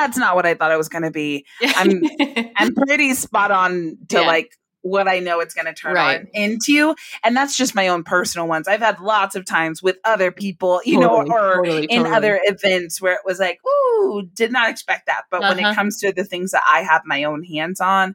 [0.00, 1.46] that's not what I thought it was going to be.
[1.62, 2.02] I'm-
[2.56, 4.26] I'm pretty spot on to Yeah.
[4.26, 4.50] like
[4.82, 6.20] what I know it's going to turn Right.
[6.20, 6.94] on into.
[7.22, 8.68] And that's just my own personal ones.
[8.68, 11.24] I've had lots of times with other people, you know, or
[11.64, 12.14] totally, in totally.
[12.16, 15.22] other events where it was like, ooh, did not expect that.
[15.30, 15.70] But when Uh-huh.
[15.70, 18.14] it comes to the things that I have my own hands on,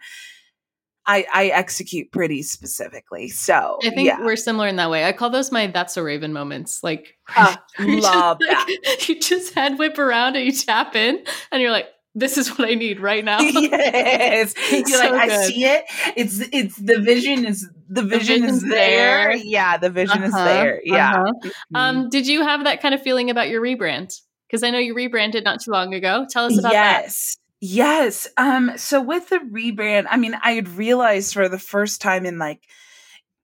[1.05, 3.29] I, I execute pretty specifically.
[3.29, 5.05] So I think yeah, we're similar in that way.
[5.05, 6.83] I call those my "That's a Raven" moments.
[6.83, 11.23] Like, Uh, you just, love like, You just head whip around and you tap in,
[11.51, 13.39] and you're like, "This is what I need right now."
[13.83, 14.53] yes.
[14.71, 15.85] You're So like, I see it.
[16.15, 19.29] It's it's the vision is the vision is there.
[19.29, 19.35] there.
[19.35, 20.81] Yeah, the vision is Uh-huh, there.
[20.83, 21.23] Yeah.
[21.23, 21.49] uh-huh.
[21.73, 24.13] Um, did you have that kind of feeling about your rebrand?
[24.47, 26.27] Because I know you rebranded not too long ago.
[26.29, 27.01] Tell us about that.
[27.03, 27.38] yes.
[27.61, 28.27] Yes.
[28.37, 32.37] Um, so with the rebrand, I mean, I had realized for the first time in
[32.39, 32.61] like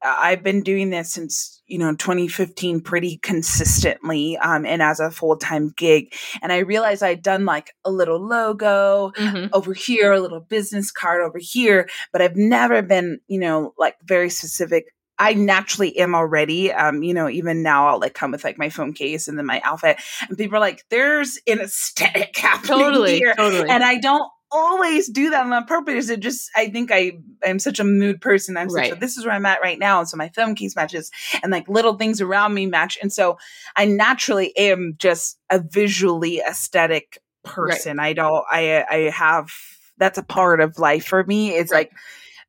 [0.04, 5.74] I've been doing this since, you know, 2015 pretty consistently, um, and as a full-time
[5.78, 6.14] gig.
[6.42, 9.50] And I realized I'd done like a little logo, Mhm.
[9.54, 13.96] over here, a little business card over here, but I've never been, you know, like
[14.06, 14.95] very specific.
[15.18, 16.72] I naturally am already.
[16.74, 19.46] Um, you know, even now I'll like come with like my phone case and then
[19.46, 19.98] my outfit,
[20.28, 23.70] and people are like, "There's an aesthetic happening Totally, here," totally.
[23.70, 26.10] and I don't always do that on purpose.
[26.10, 28.56] It just, I think I am such a mood person.
[28.56, 29.00] I'm such a, Right.
[29.00, 31.12] this is where I'm at right now, and so my phone case matches,
[31.44, 33.38] and like little things around me match, and so
[33.76, 38.00] I naturally am just a visually aesthetic person.
[38.00, 38.44] I don't.
[38.52, 39.50] I I have
[39.98, 41.52] that's a part of life for me.
[41.52, 41.90] It's Right.
[41.90, 41.92] like,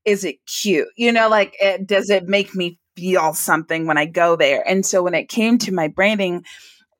[0.06, 0.88] is it cute?
[0.96, 4.66] You know, like it, does it make me feel something when I go there?
[4.66, 6.44] And so when it came to my branding.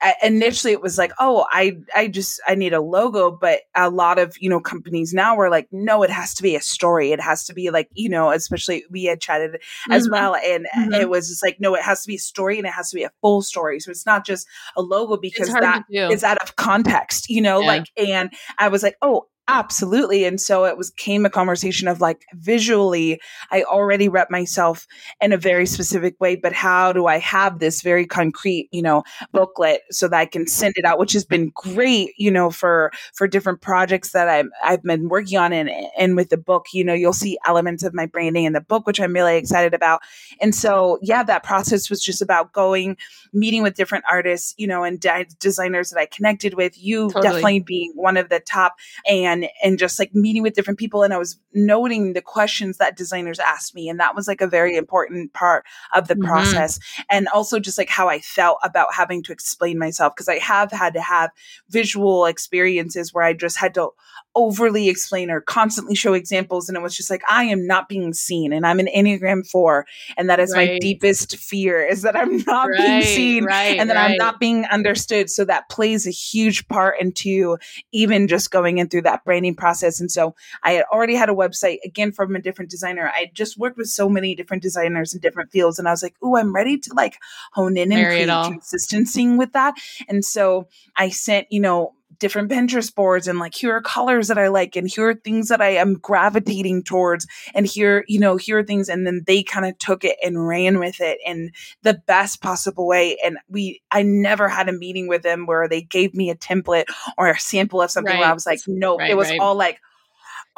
[0.03, 3.89] I, initially it was like oh i i just i need a logo but a
[3.89, 7.13] lot of you know companies now were like no it has to be a story
[7.13, 9.59] it has to be like you know especially we had chatted
[9.91, 10.11] as Mhm.
[10.11, 11.01] well and Mhm.
[11.01, 12.95] it was just like no it has to be a story and it has to
[12.97, 16.57] be a full story so it's not just a logo because that is out of
[16.57, 17.67] context, you know, Yeah.
[17.67, 20.25] like, and I was like, oh, absolutely.
[20.25, 24.87] And so it was came a conversation of like visually, I already rep myself
[25.21, 29.05] in a very specific way, but how do I have this very concrete, you know,
[29.33, 32.91] booklet so that I can send it out, which has been great, you know, for
[33.15, 36.83] for different projects that I'm I've been working on and and with the book, you
[36.85, 40.01] know, you'll see elements of my branding in the book, which I'm really excited about.
[40.41, 42.97] And so yeah, that process was just about going,
[43.33, 46.77] meeting with different artists, you know, and de- designers that I connected with.
[46.83, 47.23] You Totally.
[47.23, 48.75] definitely being one of the top,
[49.09, 52.97] and and just like meeting with different people, and I was noting the questions that
[52.97, 56.27] designers asked me, and that was like a very important part of the Mhm.
[56.27, 56.79] process,
[57.11, 60.71] and also just like how I felt about having to explain myself because I have
[60.73, 61.31] had to have
[61.69, 63.91] visual experiences where I just had to
[64.35, 68.13] overly explain or constantly show examples and it was just like i am not being
[68.13, 69.87] seen and i'm an enneagram 4
[70.19, 73.97] and that is my deepest fear is that i'm not being seen right, and that
[73.97, 75.31] i'm not being understood.
[75.31, 77.57] So that plays a huge part into
[77.93, 81.35] even just going in through that branding process and so i had already had a
[81.35, 83.11] website again from a different designer.
[83.13, 86.15] I just worked with so many different designers in different fields and i was like
[86.23, 87.19] oh i'm ready to like
[87.53, 89.75] hone in and create consistency with that.
[90.09, 94.39] And so i sent you know different Pinterest boards and like here are colors that
[94.39, 98.37] I like and here are things that I am gravitating towards and here you know
[98.37, 101.53] here are things and then they kind of took it and ran with it in
[101.83, 105.83] the best possible way and we I never had a meeting with them where they
[105.83, 109.11] gave me a template or a sample of something where I was like no Right,
[109.11, 109.41] it was right.
[109.41, 109.81] all like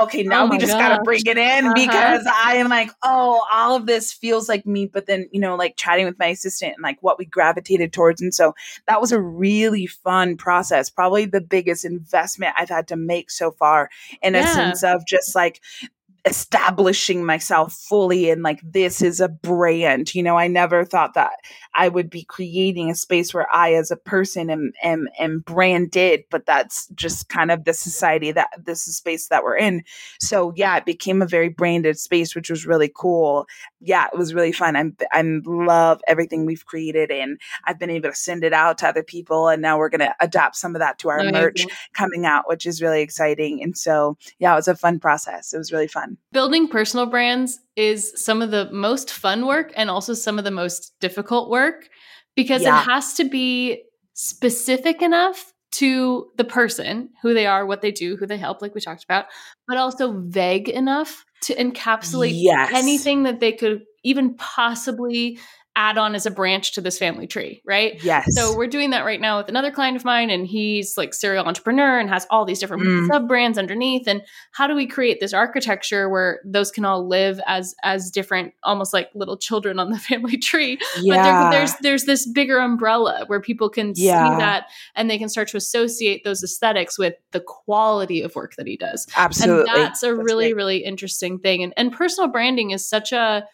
[0.01, 1.05] okay now Oh we just gotta gosh.
[1.05, 1.75] bring it in Uh-huh.
[1.75, 5.57] because I am like oh all of this feels like me but then you know
[5.57, 8.55] like chatting with my assistant and like what we gravitated towards and so
[8.87, 13.51] that was a really fun process probably the biggest investment i've had to make so
[13.51, 13.91] far
[14.23, 15.61] in a sense of just like
[16.29, 20.37] establishing myself fully and like this is a brand you know?
[20.37, 21.33] I never thought that
[21.75, 26.25] i would be creating a space where i as a person am am, am branded
[26.31, 29.83] but that's just kind of the society that this is space that we're in.
[30.21, 33.47] So yeah it became a very branded space which was really cool.
[33.81, 34.77] Yeah it was really fun.
[34.77, 38.89] I'm i love everything we've created and i've been able to send it out to
[38.89, 41.35] other people and now we're going to adapt some of that to our Amazing.
[41.35, 43.63] merch coming out which is really exciting.
[43.63, 45.53] And so yeah it was a fun process.
[45.53, 49.91] It was really fun Building personal brands is some of the most fun work and
[49.91, 51.89] also some of the most difficult work
[52.37, 52.81] because yeah.
[52.81, 58.17] it has to be specific enough to the person, who they are, what they do,
[58.17, 59.27] who they help, like we talked about,
[59.67, 62.73] but also vague enough to encapsulate yes.
[62.75, 65.39] anything that they could even possibly
[65.79, 68.03] add on as a branch to this family tree, right?
[68.03, 68.27] Yes.
[68.31, 71.45] So we're doing that right now with another client of mine, and he's like serial
[71.45, 73.07] entrepreneur and has all these different mm.
[73.07, 74.09] sub brands underneath.
[74.09, 78.55] And how do we create this architecture where those can all live as as different,
[78.65, 80.79] almost like little children on the family tree?
[81.01, 81.15] Yeah.
[81.15, 84.33] But there, there's there's this bigger umbrella where people can yeah.
[84.33, 88.57] see that and they can start to associate those aesthetics with the quality of work
[88.57, 89.07] that he does.
[89.17, 89.71] Absolutely.
[89.71, 90.57] And that's a that's really, great.
[90.57, 91.63] really interesting thing.
[91.63, 93.47] And and personal branding is such a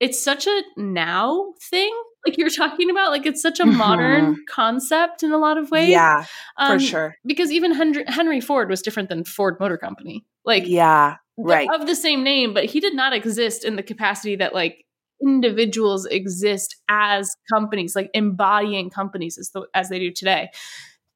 [0.00, 1.92] it's such a now thing
[2.26, 4.40] like you're talking about like it's such a modern mm-hmm.
[4.48, 5.88] concept in a lot of ways.
[5.88, 6.24] Yeah
[6.56, 7.16] um, for sure.
[7.26, 10.24] because even henry, henry ford was different than ford motor company.
[10.44, 11.68] Like yeah right.
[11.72, 14.84] of the same name but he did not exist in the capacity that like
[15.22, 20.50] individuals exist as companies like embodying companies as, the, as they do today.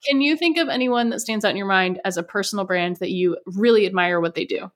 [0.04, 2.96] Can you think of anyone that stands out in your mind as a personal brand
[2.96, 4.72] that you really admire what they do?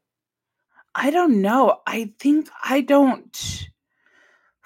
[0.94, 1.80] I don't know.
[1.86, 3.68] I think i don't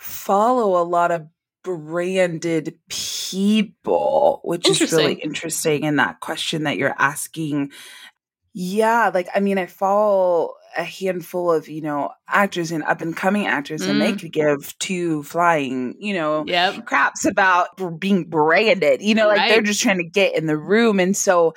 [0.00, 1.26] follow a lot of
[1.62, 7.70] branded people, which is really interesting in that question that you're asking.
[8.54, 13.14] Yeah, like I mean, I follow a handful of you know actors and up and
[13.14, 13.90] coming actors, mm.
[13.90, 14.20] and they mm.
[14.20, 16.86] could give two flying you know yep.
[16.86, 17.68] craps about
[18.00, 19.02] being branded.
[19.02, 19.50] You know, like right.
[19.50, 21.54] they're just trying to get in the room, and so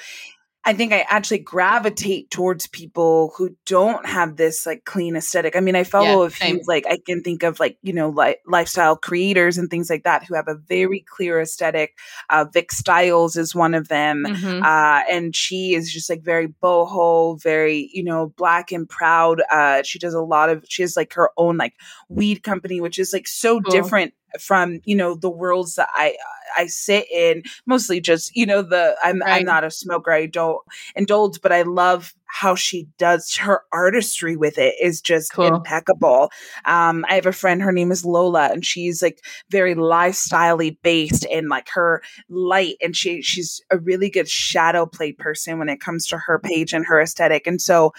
[0.66, 5.58] I think I actually gravitate towards people who don't have this like clean aesthetic.
[5.58, 6.62] I mean, I follow yeah, a few, same.
[6.68, 10.24] like, I can think of like, you know, like lifestyle creators and things like that
[10.24, 11.98] who have a very clear aesthetic.
[12.30, 14.24] Uh, Vic Styles is one of them.
[14.26, 14.64] Mm-hmm.
[14.64, 19.42] Uh, and she is just like very boho, very, you know, black and proud.
[19.52, 21.74] Uh, she does a lot of, she has like her own like
[22.08, 23.70] weed company, which is like so cool.
[23.70, 26.16] different from you know the worlds that I
[26.58, 27.44] I sit in.
[27.66, 29.40] Mostly just you know the I'm right.
[29.40, 30.12] I'm not a smoker.
[30.12, 30.62] I don't
[30.96, 35.46] indulge, but I love how she does her artistry with it is just cool.
[35.46, 36.32] impeccable.
[36.66, 41.26] Um, I have a friend, her name is Lola, and she's like very lifestylely based
[41.26, 45.80] in like her light, and she she's a really good shadow play person when it
[45.80, 47.46] comes to her page and her aesthetic.
[47.46, 47.94] And so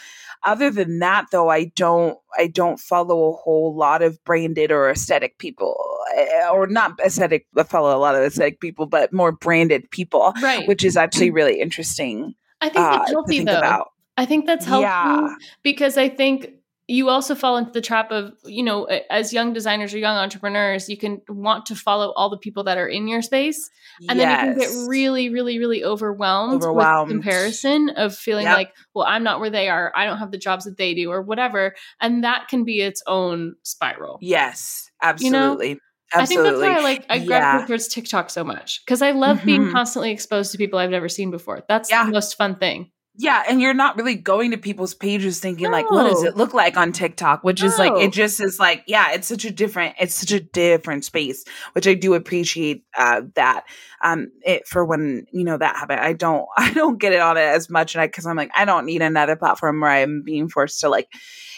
[0.44, 4.90] other than that though i don't i don't follow a whole lot of branded or
[4.90, 5.76] aesthetic people
[6.16, 10.32] eh, or not aesthetic i follow a lot of aesthetic people but more branded people
[10.42, 13.88] right which is actually really interesting i think that's uh, healthy though about.
[14.16, 15.34] i think that's healthy yeah.
[15.62, 16.50] because i think
[16.86, 20.88] you also fall into the trap of you know as young designers or young entrepreneurs
[20.88, 23.70] you can want to follow all the people that are in your space
[24.08, 24.40] and yes.
[24.40, 27.08] then you can get really really really overwhelmed, overwhelmed.
[27.08, 28.56] with comparison of feeling yep.
[28.56, 31.10] like well i'm not where they are i don't have the jobs that they do
[31.10, 35.80] or whatever and that can be its own spiral yes absolutely you know?
[36.12, 36.16] Absolutely.
[36.16, 37.66] I think that's why I like I gravitate yeah.
[37.66, 39.46] towards TikTok so much because I love mm-hmm.
[39.46, 41.64] being constantly exposed to people I've never seen before.
[41.68, 42.06] That's yeah.
[42.06, 42.92] the most fun thing.
[43.16, 45.70] Yeah, and you're not really going to people's pages thinking no.
[45.70, 47.44] like, what does it look like on TikTok?
[47.44, 47.68] Which no.
[47.68, 51.04] is like, it just is like, yeah, it's such a different, it's such a different
[51.04, 53.64] space, which I do appreciate uh, that.
[54.02, 57.36] Um, it for when you know that habit, I don't, I don't get it on
[57.36, 60.22] it as much, and I because I'm like, I don't need another platform where I'm
[60.22, 61.08] being forced to like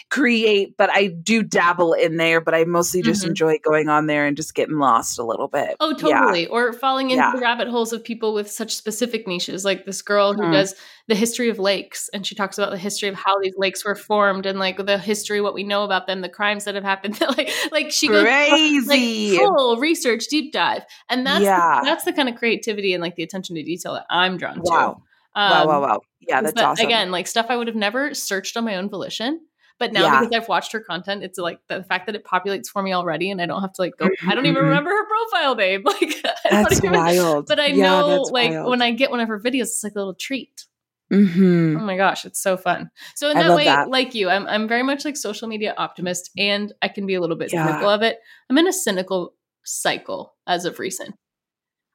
[0.09, 3.29] create, but I do dabble in there, but I mostly just mm-hmm.
[3.29, 5.75] enjoy going on there and just getting lost a little bit.
[5.79, 6.43] Oh, totally.
[6.43, 6.49] Yeah.
[6.49, 7.39] Or falling into yeah.
[7.39, 10.51] rabbit holes of people with such specific niches, like this girl who mm.
[10.51, 10.75] does
[11.07, 13.95] the history of lakes and she talks about the history of how these lakes were
[13.95, 17.19] formed and like the history, what we know about them, the crimes that have happened.
[17.37, 20.83] like, like she goes crazy like, full research deep dive.
[21.09, 21.79] And that's yeah.
[21.79, 24.61] the, that's the kind of creativity and like the attention to detail that I'm drawn
[24.61, 25.01] wow.
[25.35, 25.39] to.
[25.39, 26.01] Um, wow, wow, wow.
[26.19, 26.85] Yeah, that's awesome.
[26.85, 29.39] Again, like stuff I would have never searched on my own volition.
[29.79, 30.19] But now yeah.
[30.21, 33.29] because I've watched her content, it's like the fact that it populates for me already,
[33.29, 34.09] and I don't have to like go.
[34.25, 34.69] I don't even mm-hmm.
[34.69, 35.83] remember her profile name.
[35.85, 36.15] Like
[36.49, 37.45] that's even, wild.
[37.47, 38.69] But I yeah, know, like wild.
[38.71, 40.65] when I get one of her videos, it's like a little treat.
[41.11, 41.77] Mm-hmm.
[41.79, 42.89] Oh my gosh, it's so fun.
[43.15, 43.89] So in that way, that.
[43.89, 47.21] like you, I'm I'm very much like social media optimist, and I can be a
[47.21, 47.65] little bit yeah.
[47.65, 48.19] cynical of it.
[48.49, 51.15] I'm in a cynical cycle as of recent.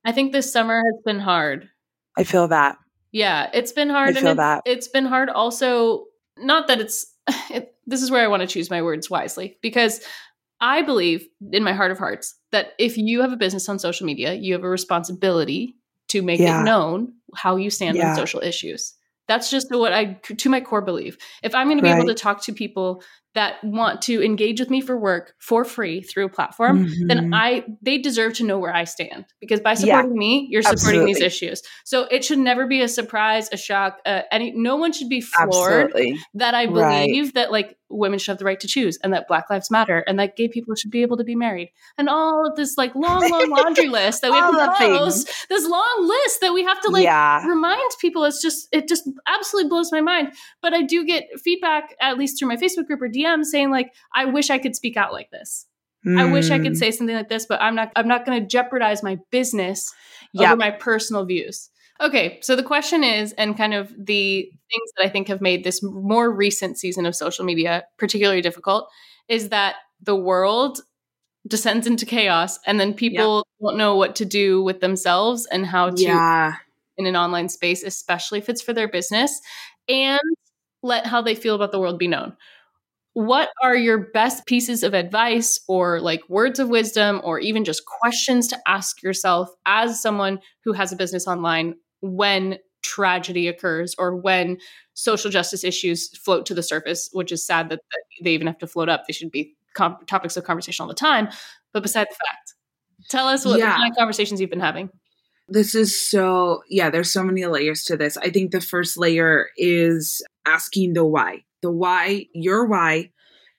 [0.05, 1.69] I think this summer has been hard.
[2.17, 2.79] I feel that.
[3.13, 4.17] Yeah, it's been hard.
[4.17, 4.63] I feel and that.
[4.65, 6.07] It's been hard also.
[6.39, 7.07] Not that it's
[7.51, 10.01] it, this is where I want to choose my words wisely because
[10.61, 14.07] I believe in my heart of hearts that if you have a business on social
[14.07, 15.77] media, you have a responsibility
[16.09, 16.61] to make yeah.
[16.61, 18.11] it known how you stand yeah.
[18.11, 18.95] on social issues.
[19.29, 21.17] That's just what I, to my core belief.
[21.43, 21.99] If I'm going to be right.
[21.99, 23.03] able to talk to people
[23.35, 27.07] that want to engage with me for work for free through a platform, mm-hmm.
[27.07, 30.63] then I they deserve to know where I stand because by supporting yeah, me, you're
[30.63, 31.15] supporting absolutely.
[31.15, 31.63] these issues.
[31.85, 33.99] So it should never be a surprise, a shock.
[34.05, 36.19] Uh, any no one should be floored absolutely.
[36.35, 37.35] that I believe right.
[37.35, 40.19] that like women should have the right to choose and that Black Lives Matter and
[40.19, 43.29] that gay people should be able to be married and all of this like long,
[43.31, 45.31] long laundry list that we have to post.
[45.49, 47.47] This long list that we have to like yeah.
[47.47, 48.25] remind people.
[48.25, 50.33] It's just it just absolutely blows my mind.
[50.61, 53.93] But I do get feedback at least through my Facebook group or DM saying like,
[54.15, 55.67] I wish I could speak out like this.
[56.07, 56.21] Mm.
[56.21, 56.75] I wish I could hmm.
[56.75, 57.93] say something like this, but I'm not.
[57.95, 59.93] I'm not going to jeopardize my business
[60.33, 60.49] yep.
[60.49, 61.71] over my personal views.
[62.01, 65.63] Okay, so the question is, and kind of the things that I think have made
[65.63, 68.89] this more recent season of social media particularly difficult
[69.29, 70.81] is that the world
[71.47, 73.69] descends into chaos, and then people yep.
[73.69, 76.55] don't know what to do with themselves and how to yeah.
[76.97, 79.41] in an online space, especially if it's for their business,
[79.89, 80.21] and
[80.83, 82.37] let how they feel about the world be known
[83.15, 87.83] what are your best pieces of advice or like words of wisdom or even just
[87.85, 94.17] questions to ask yourself as someone who has a business online when tragedy occurs or
[94.17, 94.57] when
[94.95, 97.81] social justice issues float to the surface which is sad that,
[98.23, 99.05] they even have to float up.
[99.07, 101.29] They should be com- topics of conversation all the time.
[101.73, 102.55] But beside the fact
[103.11, 103.77] tell us what yeah.
[103.77, 104.89] kind of conversations you've been having.
[105.49, 108.17] This is so yeah there's so many layers to this.
[108.17, 113.11] I think the first layer is asking the why the why, your why,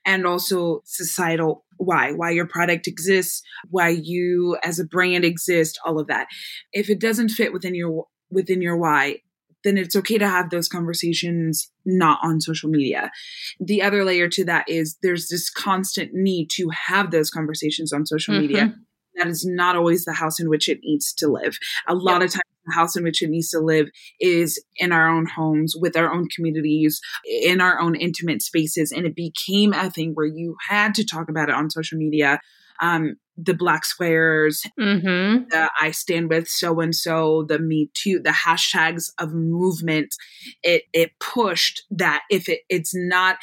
[0.06, 6.00] and also societal why, why your product exists, why you as a brand exist, all
[6.00, 6.28] of that.
[6.72, 9.20] If it doesn't fit within your within your why,
[9.64, 13.12] then it's okay to have those conversations not on social media.
[13.60, 18.06] The other layer to that is there's this constant need to have those conversations on
[18.06, 18.42] social mm-hmm.
[18.42, 18.76] media.
[19.16, 21.58] That is not always the house in which it needs to live.
[21.88, 22.30] A lot yep.
[22.30, 23.90] of times the house in which it needs to live
[24.20, 28.92] is in our own homes, with our own communities, in our own intimate spaces.
[28.92, 32.40] And it became a thing where you had to talk about it on social media.
[32.80, 35.46] Um, the black squares, mm-hmm.
[35.50, 40.14] the I stand with so and so, the Me Too, the hashtags of movement.
[40.62, 43.38] It it pushed that if it it's not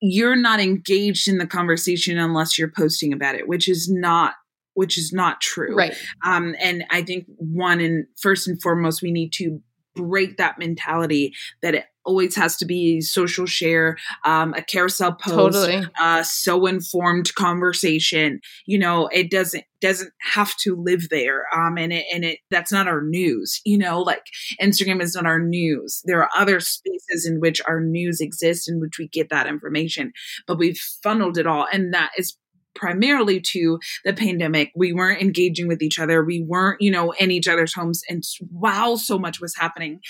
[0.00, 4.34] you're not engaged in the conversation unless you're posting about it, which is not
[4.78, 5.74] which is not true.
[5.74, 5.92] Right.
[6.24, 9.60] Um, and I think one and first and foremost, we need to
[9.96, 15.58] break that mentality that it always has to be social share, um, a carousel post,
[15.58, 15.84] totally.
[16.00, 18.40] uh, so informed conversation.
[18.66, 21.46] You know, it doesn't doesn't have to live there.
[21.52, 23.60] Um, and it and it that's not our news.
[23.64, 24.26] You know, like
[24.62, 26.02] Instagram is not our news.
[26.04, 30.12] There are other spaces in which our news exists in which we get that information,
[30.46, 32.36] but we've funneled it all, and that is
[32.74, 34.70] primarily to the pandemic.
[34.74, 36.24] We weren't engaging with each other.
[36.24, 38.02] We weren't, you know, in each other's homes.
[38.08, 40.00] And while so much was happening,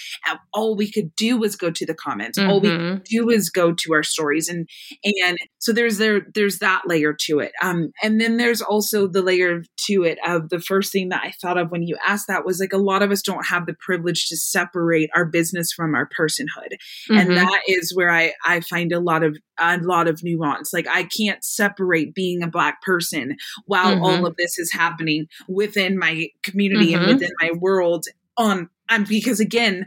[0.52, 2.38] all we could do was go to the comments.
[2.38, 2.50] Mm-hmm.
[2.50, 2.94] All we mm-hmm.
[2.94, 4.48] could do is go to our stories.
[4.48, 4.68] And
[5.04, 7.52] and so there's there there's that layer to it.
[7.62, 11.32] Um, and then there's also the layer to it of the first thing that I
[11.40, 13.76] thought of when you asked that was like a lot of us don't have the
[13.78, 16.74] privilege to separate our business from our personhood.
[17.10, 17.16] Mm-hmm.
[17.16, 20.72] And that is where I I find a lot of a lot of nuance.
[20.72, 23.36] Like I can't separate being a black person
[23.66, 24.04] while mm-hmm.
[24.04, 27.02] all of this is happening within my community mm-hmm.
[27.02, 28.06] and within my world
[28.36, 29.86] on and because again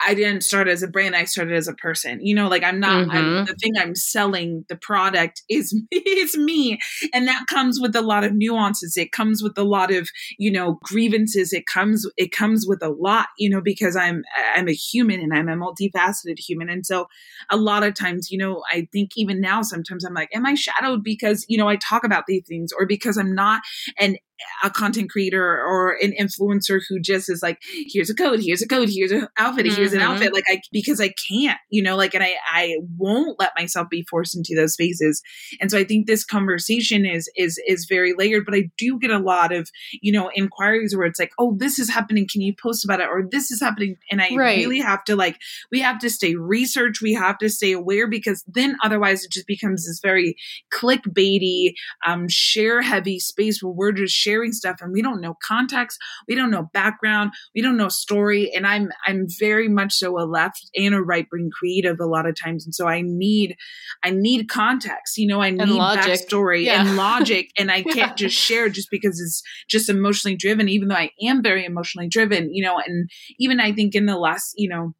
[0.00, 1.14] I didn't start as a brand.
[1.14, 2.24] I started as a person.
[2.24, 3.06] You know, like I'm not.
[3.06, 3.10] Mm-hmm.
[3.10, 6.78] I'm, the thing I'm selling, the product is is me,
[7.12, 8.96] and that comes with a lot of nuances.
[8.96, 11.52] It comes with a lot of you know grievances.
[11.52, 13.28] It comes it comes with a lot.
[13.38, 14.24] You know, because I'm
[14.54, 17.06] I'm a human and I'm a multifaceted human, and so
[17.50, 20.54] a lot of times, you know, I think even now sometimes I'm like, am I
[20.54, 23.62] shadowed because you know I talk about these things, or because I'm not
[23.98, 24.16] an
[24.62, 28.68] a content creator or an influencer who just is like, here's a code, here's a
[28.68, 29.76] code, here's an outfit, mm-hmm.
[29.76, 30.32] here's an outfit.
[30.32, 34.02] Like I because I can't, you know, like and I I won't let myself be
[34.02, 35.22] forced into those spaces.
[35.60, 39.10] And so I think this conversation is is is very layered, but I do get
[39.10, 39.70] a lot of,
[40.02, 42.26] you know, inquiries where it's like, oh, this is happening.
[42.30, 43.08] Can you post about it?
[43.08, 43.96] Or this is happening.
[44.10, 44.58] And I right.
[44.58, 45.38] really have to like,
[45.70, 49.46] we have to stay research, we have to stay aware because then otherwise it just
[49.46, 50.36] becomes this very
[50.72, 51.74] clickbaity,
[52.06, 55.98] um, share heavy space where we're just sharing stuff and we don't know context,
[56.28, 58.50] we don't know background, we don't know story.
[58.54, 62.26] And I'm I'm very much so a left and a right brain creative a lot
[62.26, 62.64] of times.
[62.64, 63.56] And so I need
[64.02, 65.18] I need context.
[65.18, 66.80] You know, I need backstory yeah.
[66.80, 67.50] and logic.
[67.58, 68.14] And I can't yeah.
[68.14, 72.52] just share just because it's just emotionally driven, even though I am very emotionally driven,
[72.52, 74.94] you know, and even I think in the last, you know,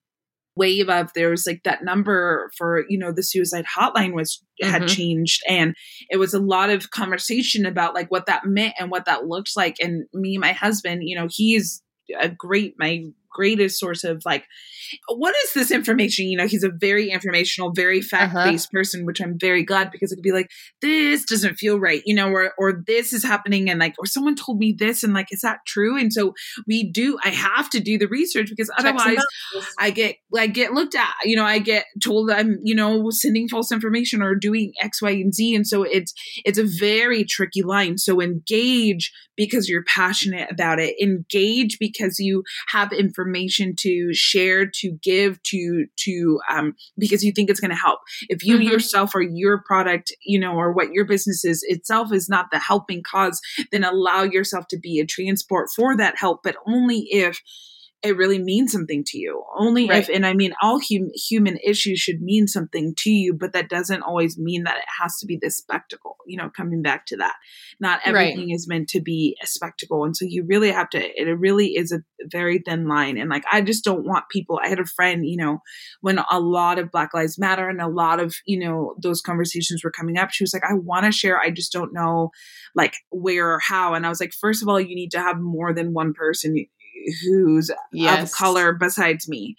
[0.57, 4.83] wave of there was like that number for you know the suicide hotline was had
[4.83, 4.87] mm-hmm.
[4.87, 5.75] changed and
[6.11, 9.57] it was a lot of conversation about like what that meant and what that looks
[9.57, 11.83] like and me my husband you know he's
[12.21, 13.03] a great my
[13.35, 14.45] greatest source of like
[15.09, 16.27] what is this information?
[16.27, 18.79] You know he's a very informational very fact-based uh-huh.
[18.79, 22.15] person which i'm very glad because it could be like this doesn't feel right you
[22.15, 25.27] know or or this is happening and like or someone told me this and like
[25.31, 25.99] is that true?
[25.99, 26.35] And so
[26.67, 29.19] we do i have to do the research because otherwise
[29.79, 33.49] i get i get looked at you know i get told i'm you know sending
[33.49, 36.13] false information or doing x y and z and so it's
[36.45, 37.99] it's a very tricky line.
[37.99, 40.95] So engage because you're passionate about it.
[41.03, 47.33] Engage because you have information information to share, to give, to to um, because you
[47.33, 48.01] think it's going to help.
[48.29, 48.69] If you mm-hmm.
[48.69, 52.59] yourself or your product, you know, or what your business is itself is not the
[52.59, 53.41] helping cause,
[53.73, 57.41] then allow yourself to be a transport for that help, but only if
[58.05, 59.43] it really means something to you.
[59.57, 60.03] Only right.
[60.03, 63.71] if, and I mean, all hum, human issues should mean something to you, but that
[63.71, 66.19] doesn't always mean that it has to be this spectacle.
[66.27, 67.35] You know, coming back to that,
[67.81, 68.55] not everything right.
[68.55, 70.99] is meant to be a spectacle, and so you really have to.
[70.99, 74.61] It really is a very thin line, and like I just don't want people.
[74.63, 75.59] I had a friend, you know,
[76.01, 79.83] when a lot of Black Lives Matter and a lot of you know those conversations
[79.85, 82.31] were coming up, she was like, "I want to share, I just don't know,
[82.75, 85.39] like where or how." And I was like, first of all, you need to have
[85.41, 86.67] more than one person
[87.23, 88.31] who's yes.
[88.31, 89.57] of color besides me.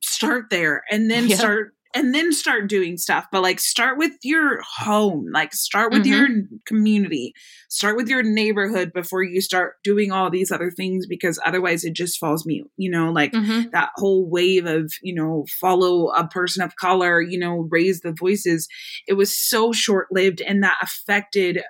[0.00, 4.60] Start there and then start and then start doing stuff but like start with your
[4.78, 6.12] home like start with mm-hmm.
[6.12, 6.28] your
[6.64, 7.32] community
[7.68, 11.92] start with your neighborhood before you start doing all these other things because otherwise it
[11.92, 13.68] just falls mute you know like mm-hmm.
[13.72, 18.14] that whole wave of you know follow a person of color you know raise the
[18.18, 18.68] voices
[19.06, 21.62] it was so short lived and that affected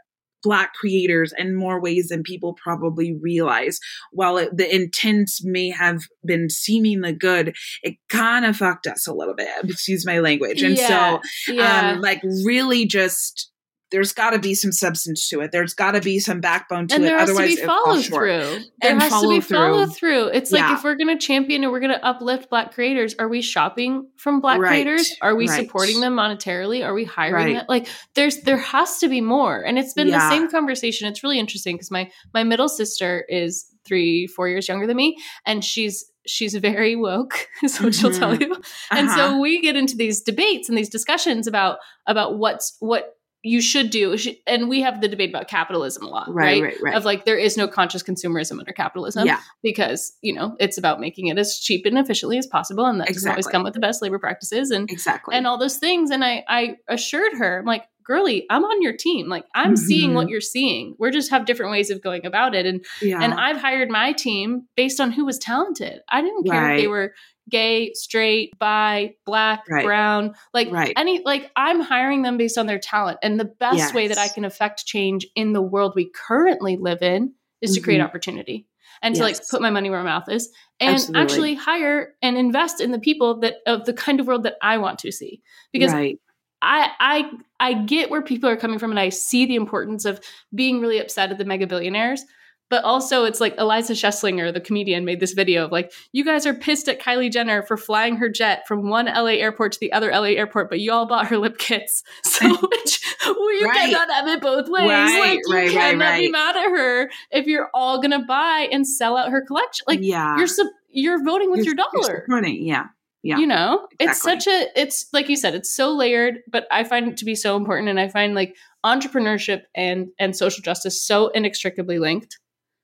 [0.42, 3.78] black creators in more ways than people probably realize.
[4.12, 9.14] While it, the intents may have been seemingly good, it kind of fucked us a
[9.14, 9.48] little bit.
[9.64, 10.62] Excuse my language.
[10.62, 11.92] And yeah, so, yeah.
[11.92, 13.50] Um, like, really just
[13.90, 15.50] there's got to be some substance to it.
[15.50, 17.06] There's got to be some backbone to and it.
[17.06, 18.58] There has Otherwise, to be follow through.
[18.80, 20.26] There and has to be follow through.
[20.28, 20.68] It's yeah.
[20.68, 23.40] like if we're going to champion and we're going to uplift Black creators, are we
[23.40, 24.68] shopping from Black right.
[24.68, 25.14] creators?
[25.22, 25.64] Are we right.
[25.64, 26.84] supporting them monetarily?
[26.84, 27.56] Are we hiring right.
[27.56, 27.66] them?
[27.68, 29.60] Like, there's there has to be more.
[29.60, 30.18] And it's been yeah.
[30.18, 31.08] the same conversation.
[31.08, 35.16] It's really interesting because my my middle sister is three four years younger than me,
[35.46, 38.00] and she's she's very woke is what mm-hmm.
[38.00, 38.52] she'll tell mm-hmm.
[38.52, 39.16] you and uh-huh.
[39.16, 43.90] so we get into these debates and these discussions about about what's what you should
[43.90, 44.16] do
[44.46, 46.62] and we have the debate about capitalism a lot right, right?
[46.62, 46.94] right, right.
[46.94, 49.40] of like there is no conscious consumerism under capitalism yeah.
[49.62, 53.08] because you know it's about making it as cheap and efficiently as possible and that
[53.08, 53.14] exactly.
[53.14, 56.24] doesn't always come with the best labor practices and exactly and all those things and
[56.24, 59.86] i i assured her i'm like girly i'm on your team like i'm mm-hmm.
[59.86, 63.20] seeing what you're seeing we're just have different ways of going about it and yeah.
[63.22, 66.74] and i've hired my team based on who was talented i didn't care right.
[66.74, 67.12] if they were
[67.48, 69.84] gay, straight, bi, black, right.
[69.84, 70.92] brown, like right.
[70.96, 73.18] any like I'm hiring them based on their talent.
[73.22, 73.94] And the best yes.
[73.94, 77.74] way that I can affect change in the world we currently live in is mm-hmm.
[77.74, 78.06] to create mm-hmm.
[78.06, 78.66] opportunity
[79.02, 79.18] and yes.
[79.18, 81.22] to like put my money where my mouth is and Absolutely.
[81.22, 84.78] actually hire and invest in the people that of the kind of world that I
[84.78, 85.42] want to see.
[85.72, 86.18] Because right.
[86.62, 87.30] I I
[87.60, 90.20] I get where people are coming from and I see the importance of
[90.54, 92.24] being really upset at the mega billionaires.
[92.70, 96.46] But also, it's like Iliza Shlesinger, the comedian, made this video of like, you guys
[96.46, 99.92] are pissed at Kylie Jenner for flying her jet from one LA airport to the
[99.92, 102.02] other LA airport, but you all bought her lip kits.
[102.24, 103.90] So which, well, you right.
[103.90, 104.88] cannot have it both ways.
[104.88, 108.68] Right, like, you right, cannot be mad at her if you're all going to buy
[108.70, 109.84] and sell out her collection.
[109.88, 110.36] Like, yeah.
[110.36, 112.24] you're, su- you're voting with you're, your dollar.
[112.28, 112.86] Money, yeah.
[113.22, 113.38] Yeah.
[113.38, 114.06] You know, exactly.
[114.06, 117.24] it's such a, it's like you said, it's so layered, but I find it to
[117.24, 117.88] be so important.
[117.88, 118.54] And I find like
[118.86, 122.38] entrepreneurship and, and social justice so inextricably linked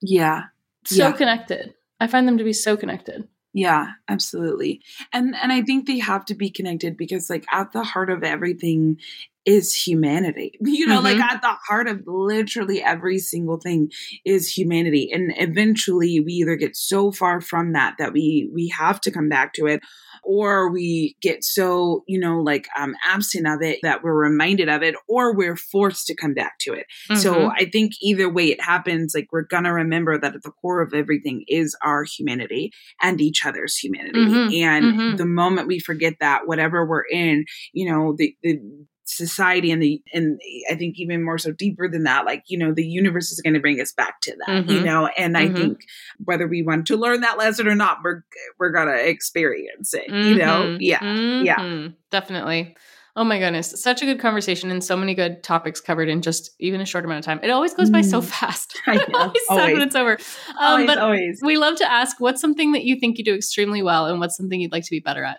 [0.05, 0.44] yeah.
[0.84, 1.12] So yeah.
[1.12, 1.74] connected.
[2.00, 3.26] I find them to be so connected.
[3.55, 4.82] Yeah, absolutely.
[5.12, 8.24] And and I think they have to be connected because like at the heart of
[8.24, 8.98] everything
[9.47, 10.59] is humanity.
[10.74, 11.20] You know, mm-hmm.
[11.20, 13.90] like at the heart of literally every single thing
[14.24, 15.09] is humanity.
[15.12, 19.28] And eventually we either get so far from that that we we have to come
[19.28, 19.80] back to it
[20.24, 24.82] or we get so, you know, like um, absent of it that we're reminded of
[24.82, 26.86] it, or we're forced to come back to it.
[27.11, 27.20] Mm-hmm.
[27.20, 30.82] So I think either way it happens, like we're gonna remember that at the core
[30.82, 32.72] of everything is our humanity
[33.03, 34.18] and each other's humanity.
[34.18, 34.55] Mm-hmm.
[34.55, 35.16] And mm-hmm.
[35.16, 38.59] the moment we forget that, whatever we're in, you know, the, the
[39.05, 40.40] society and the and
[40.70, 43.55] I think even more so deeper than that, like you know, the universe is going
[43.55, 44.70] to bring us back to that, mm-hmm.
[44.70, 45.09] you know.
[45.18, 45.57] And mm-hmm.
[45.57, 45.80] I think
[46.24, 48.22] whether we want to learn that lesson or not, we're
[48.59, 50.28] we're gonna experience it, mm-hmm.
[50.28, 50.62] you know.
[50.62, 50.80] Mm-hmm.
[50.80, 51.94] Yeah, yeah, mm-hmm.
[52.11, 52.76] definitely.
[53.16, 56.50] Oh my goodness, such a good conversation and so many good topics covered in just
[56.59, 57.38] even a short amount of time.
[57.44, 58.24] It always goes by so mm.
[58.24, 58.76] fast.
[58.88, 59.32] I know.
[59.50, 60.18] always, when it's over.
[60.48, 61.40] Um, always, but always.
[61.40, 64.36] we love to ask, what's something that you think you do extremely well, and what's
[64.36, 65.38] something you'd like to be better at?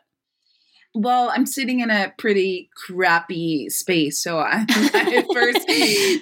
[0.95, 4.23] Well, I'm sitting in a pretty crappy space.
[4.23, 5.69] So I, my first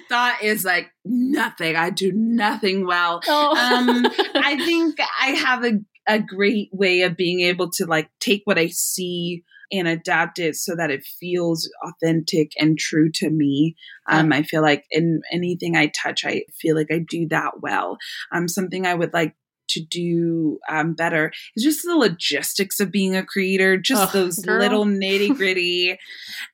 [0.08, 1.76] thought is like nothing.
[1.76, 3.20] I do nothing well.
[3.26, 3.56] Oh.
[3.56, 8.42] Um, I think I have a, a great way of being able to like take
[8.44, 13.76] what I see and adapt it so that it feels authentic and true to me.
[14.08, 17.96] Um, I feel like in anything I touch, I feel like I do that well.
[18.30, 19.34] Um, something I would like
[19.68, 24.60] to do um, better is just the logistics of being a creator, just those girl.
[24.60, 25.98] little nitty gritty.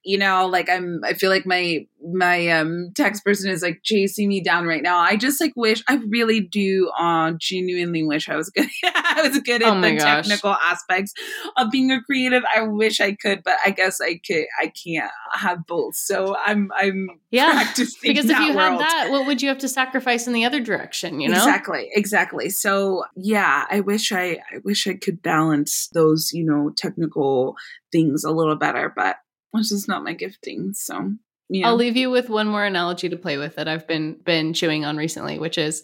[0.05, 4.29] you know, like I'm, I feel like my my um text person is like chasing
[4.29, 4.99] me down right now.
[4.99, 8.69] I just like wish I really do uh genuinely wish I was good.
[8.85, 10.27] I was good at oh the gosh.
[10.27, 11.13] technical aspects
[11.57, 12.43] of being a creative.
[12.55, 15.97] I wish I could, but I guess I could I can't have both.
[15.97, 17.69] So I'm I'm yeah.
[18.03, 18.57] because if you world.
[18.57, 21.37] had that, what would you have to sacrifice in the other direction, you know?
[21.37, 21.91] Exactly.
[21.93, 22.51] Exactly.
[22.51, 27.57] So yeah, I wish I I wish I could balance those, you know, technical
[27.93, 29.17] things a little better, but
[29.51, 30.73] which is not my gifting.
[30.75, 31.13] So
[31.49, 31.69] yeah.
[31.69, 34.85] I'll leave you with one more analogy to play with that I've been been chewing
[34.85, 35.83] on recently, which is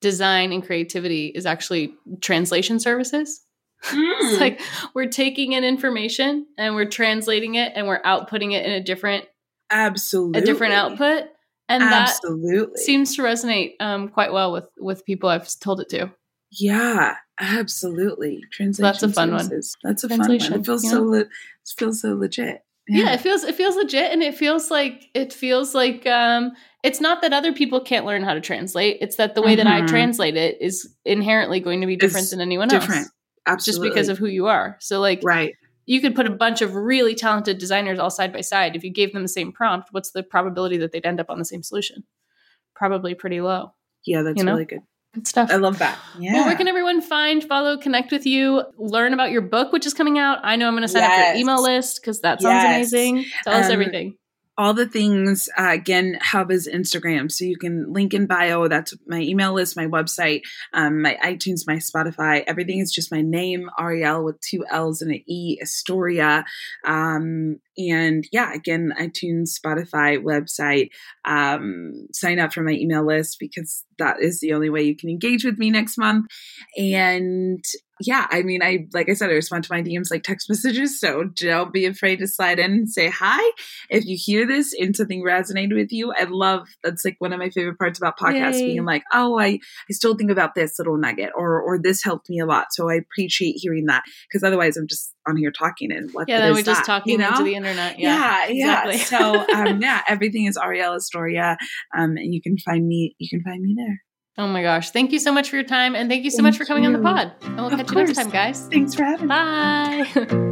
[0.00, 3.44] design and creativity is actually translation services.
[3.82, 4.14] Mm.
[4.20, 4.60] it's like
[4.94, 9.24] we're taking in information and we're translating it and we're outputting it in a different
[9.72, 11.24] absolutely a different output
[11.68, 12.66] and absolutely.
[12.66, 16.12] that seems to resonate um, quite well with with people I've told it to.
[16.58, 18.42] Yeah, absolutely.
[18.52, 18.82] Translation.
[18.82, 19.76] that's a fun services.
[19.80, 19.90] one.
[19.90, 20.30] That's a fun one.
[20.32, 21.28] It feels so le- it
[21.76, 23.04] feels so legit yeah.
[23.04, 23.12] yeah.
[23.14, 27.22] it feels it feels legit and it feels like it feels like um it's not
[27.22, 29.64] that other people can't learn how to translate it's that the way mm-hmm.
[29.64, 29.86] that i mm-hmm.
[29.86, 32.82] translate it is inherently going to be different it's than anyone else.
[32.84, 33.02] different.
[33.02, 33.10] else
[33.46, 36.62] absolutely just because of who you are so like right you could put a bunch
[36.62, 39.88] of really talented designers all side by side if you gave them the same prompt
[39.92, 42.04] what's the probability that they'd end up on the same solution
[42.74, 43.72] probably pretty low
[44.04, 44.52] yeah that's you know?
[44.52, 44.82] really good
[45.14, 45.50] Good stuff.
[45.50, 45.98] I love that.
[46.18, 46.32] Yeah.
[46.32, 49.92] Well, where can everyone find, follow, connect with you, learn about your book, which is
[49.92, 50.38] coming out?
[50.42, 51.10] I know I'm going to sign yes.
[51.10, 52.76] up for your email list because that sounds yes.
[52.76, 53.24] amazing.
[53.44, 54.16] Tell um, us everything
[54.58, 58.94] all the things uh, again hub is instagram so you can link in bio that's
[59.06, 60.42] my email list my website
[60.74, 65.10] um, my itunes my spotify everything is just my name Arielle with two l's and
[65.10, 66.44] an e Estoria
[66.84, 70.88] um, and yeah again itunes spotify website
[71.24, 75.08] um, sign up for my email list because that is the only way you can
[75.08, 76.26] engage with me next month
[76.76, 77.64] and
[78.06, 80.98] yeah, I mean, I like I said, I respond to my DMs like text messages,
[80.98, 83.40] so don't be afraid to slide in and say hi
[83.90, 86.12] if you hear this and something resonated with you.
[86.12, 88.66] I love that's like one of my favorite parts about podcasts, Yay.
[88.66, 92.28] being like, oh, I I still think about this little nugget, or or this helped
[92.28, 92.66] me a lot.
[92.70, 96.40] So I appreciate hearing that because otherwise I'm just on here talking and what yeah,
[96.40, 97.28] then we're just talking you know?
[97.28, 97.98] into the internet.
[97.98, 98.88] Yeah, yeah.
[98.88, 98.96] Exactly.
[98.96, 99.04] yeah.
[99.46, 101.56] So um, yeah, everything is Arielle Estoria,
[101.96, 103.14] um, and you can find me.
[103.18, 104.00] You can find me there.
[104.38, 104.90] Oh my gosh.
[104.90, 105.94] Thank you so much for your time.
[105.94, 106.88] And thank you so thank much for coming you.
[106.88, 107.32] on the pod.
[107.42, 108.08] And we'll of catch course.
[108.08, 108.66] you next time, guys.
[108.68, 109.28] Thanks for having me.
[109.28, 110.48] Bye.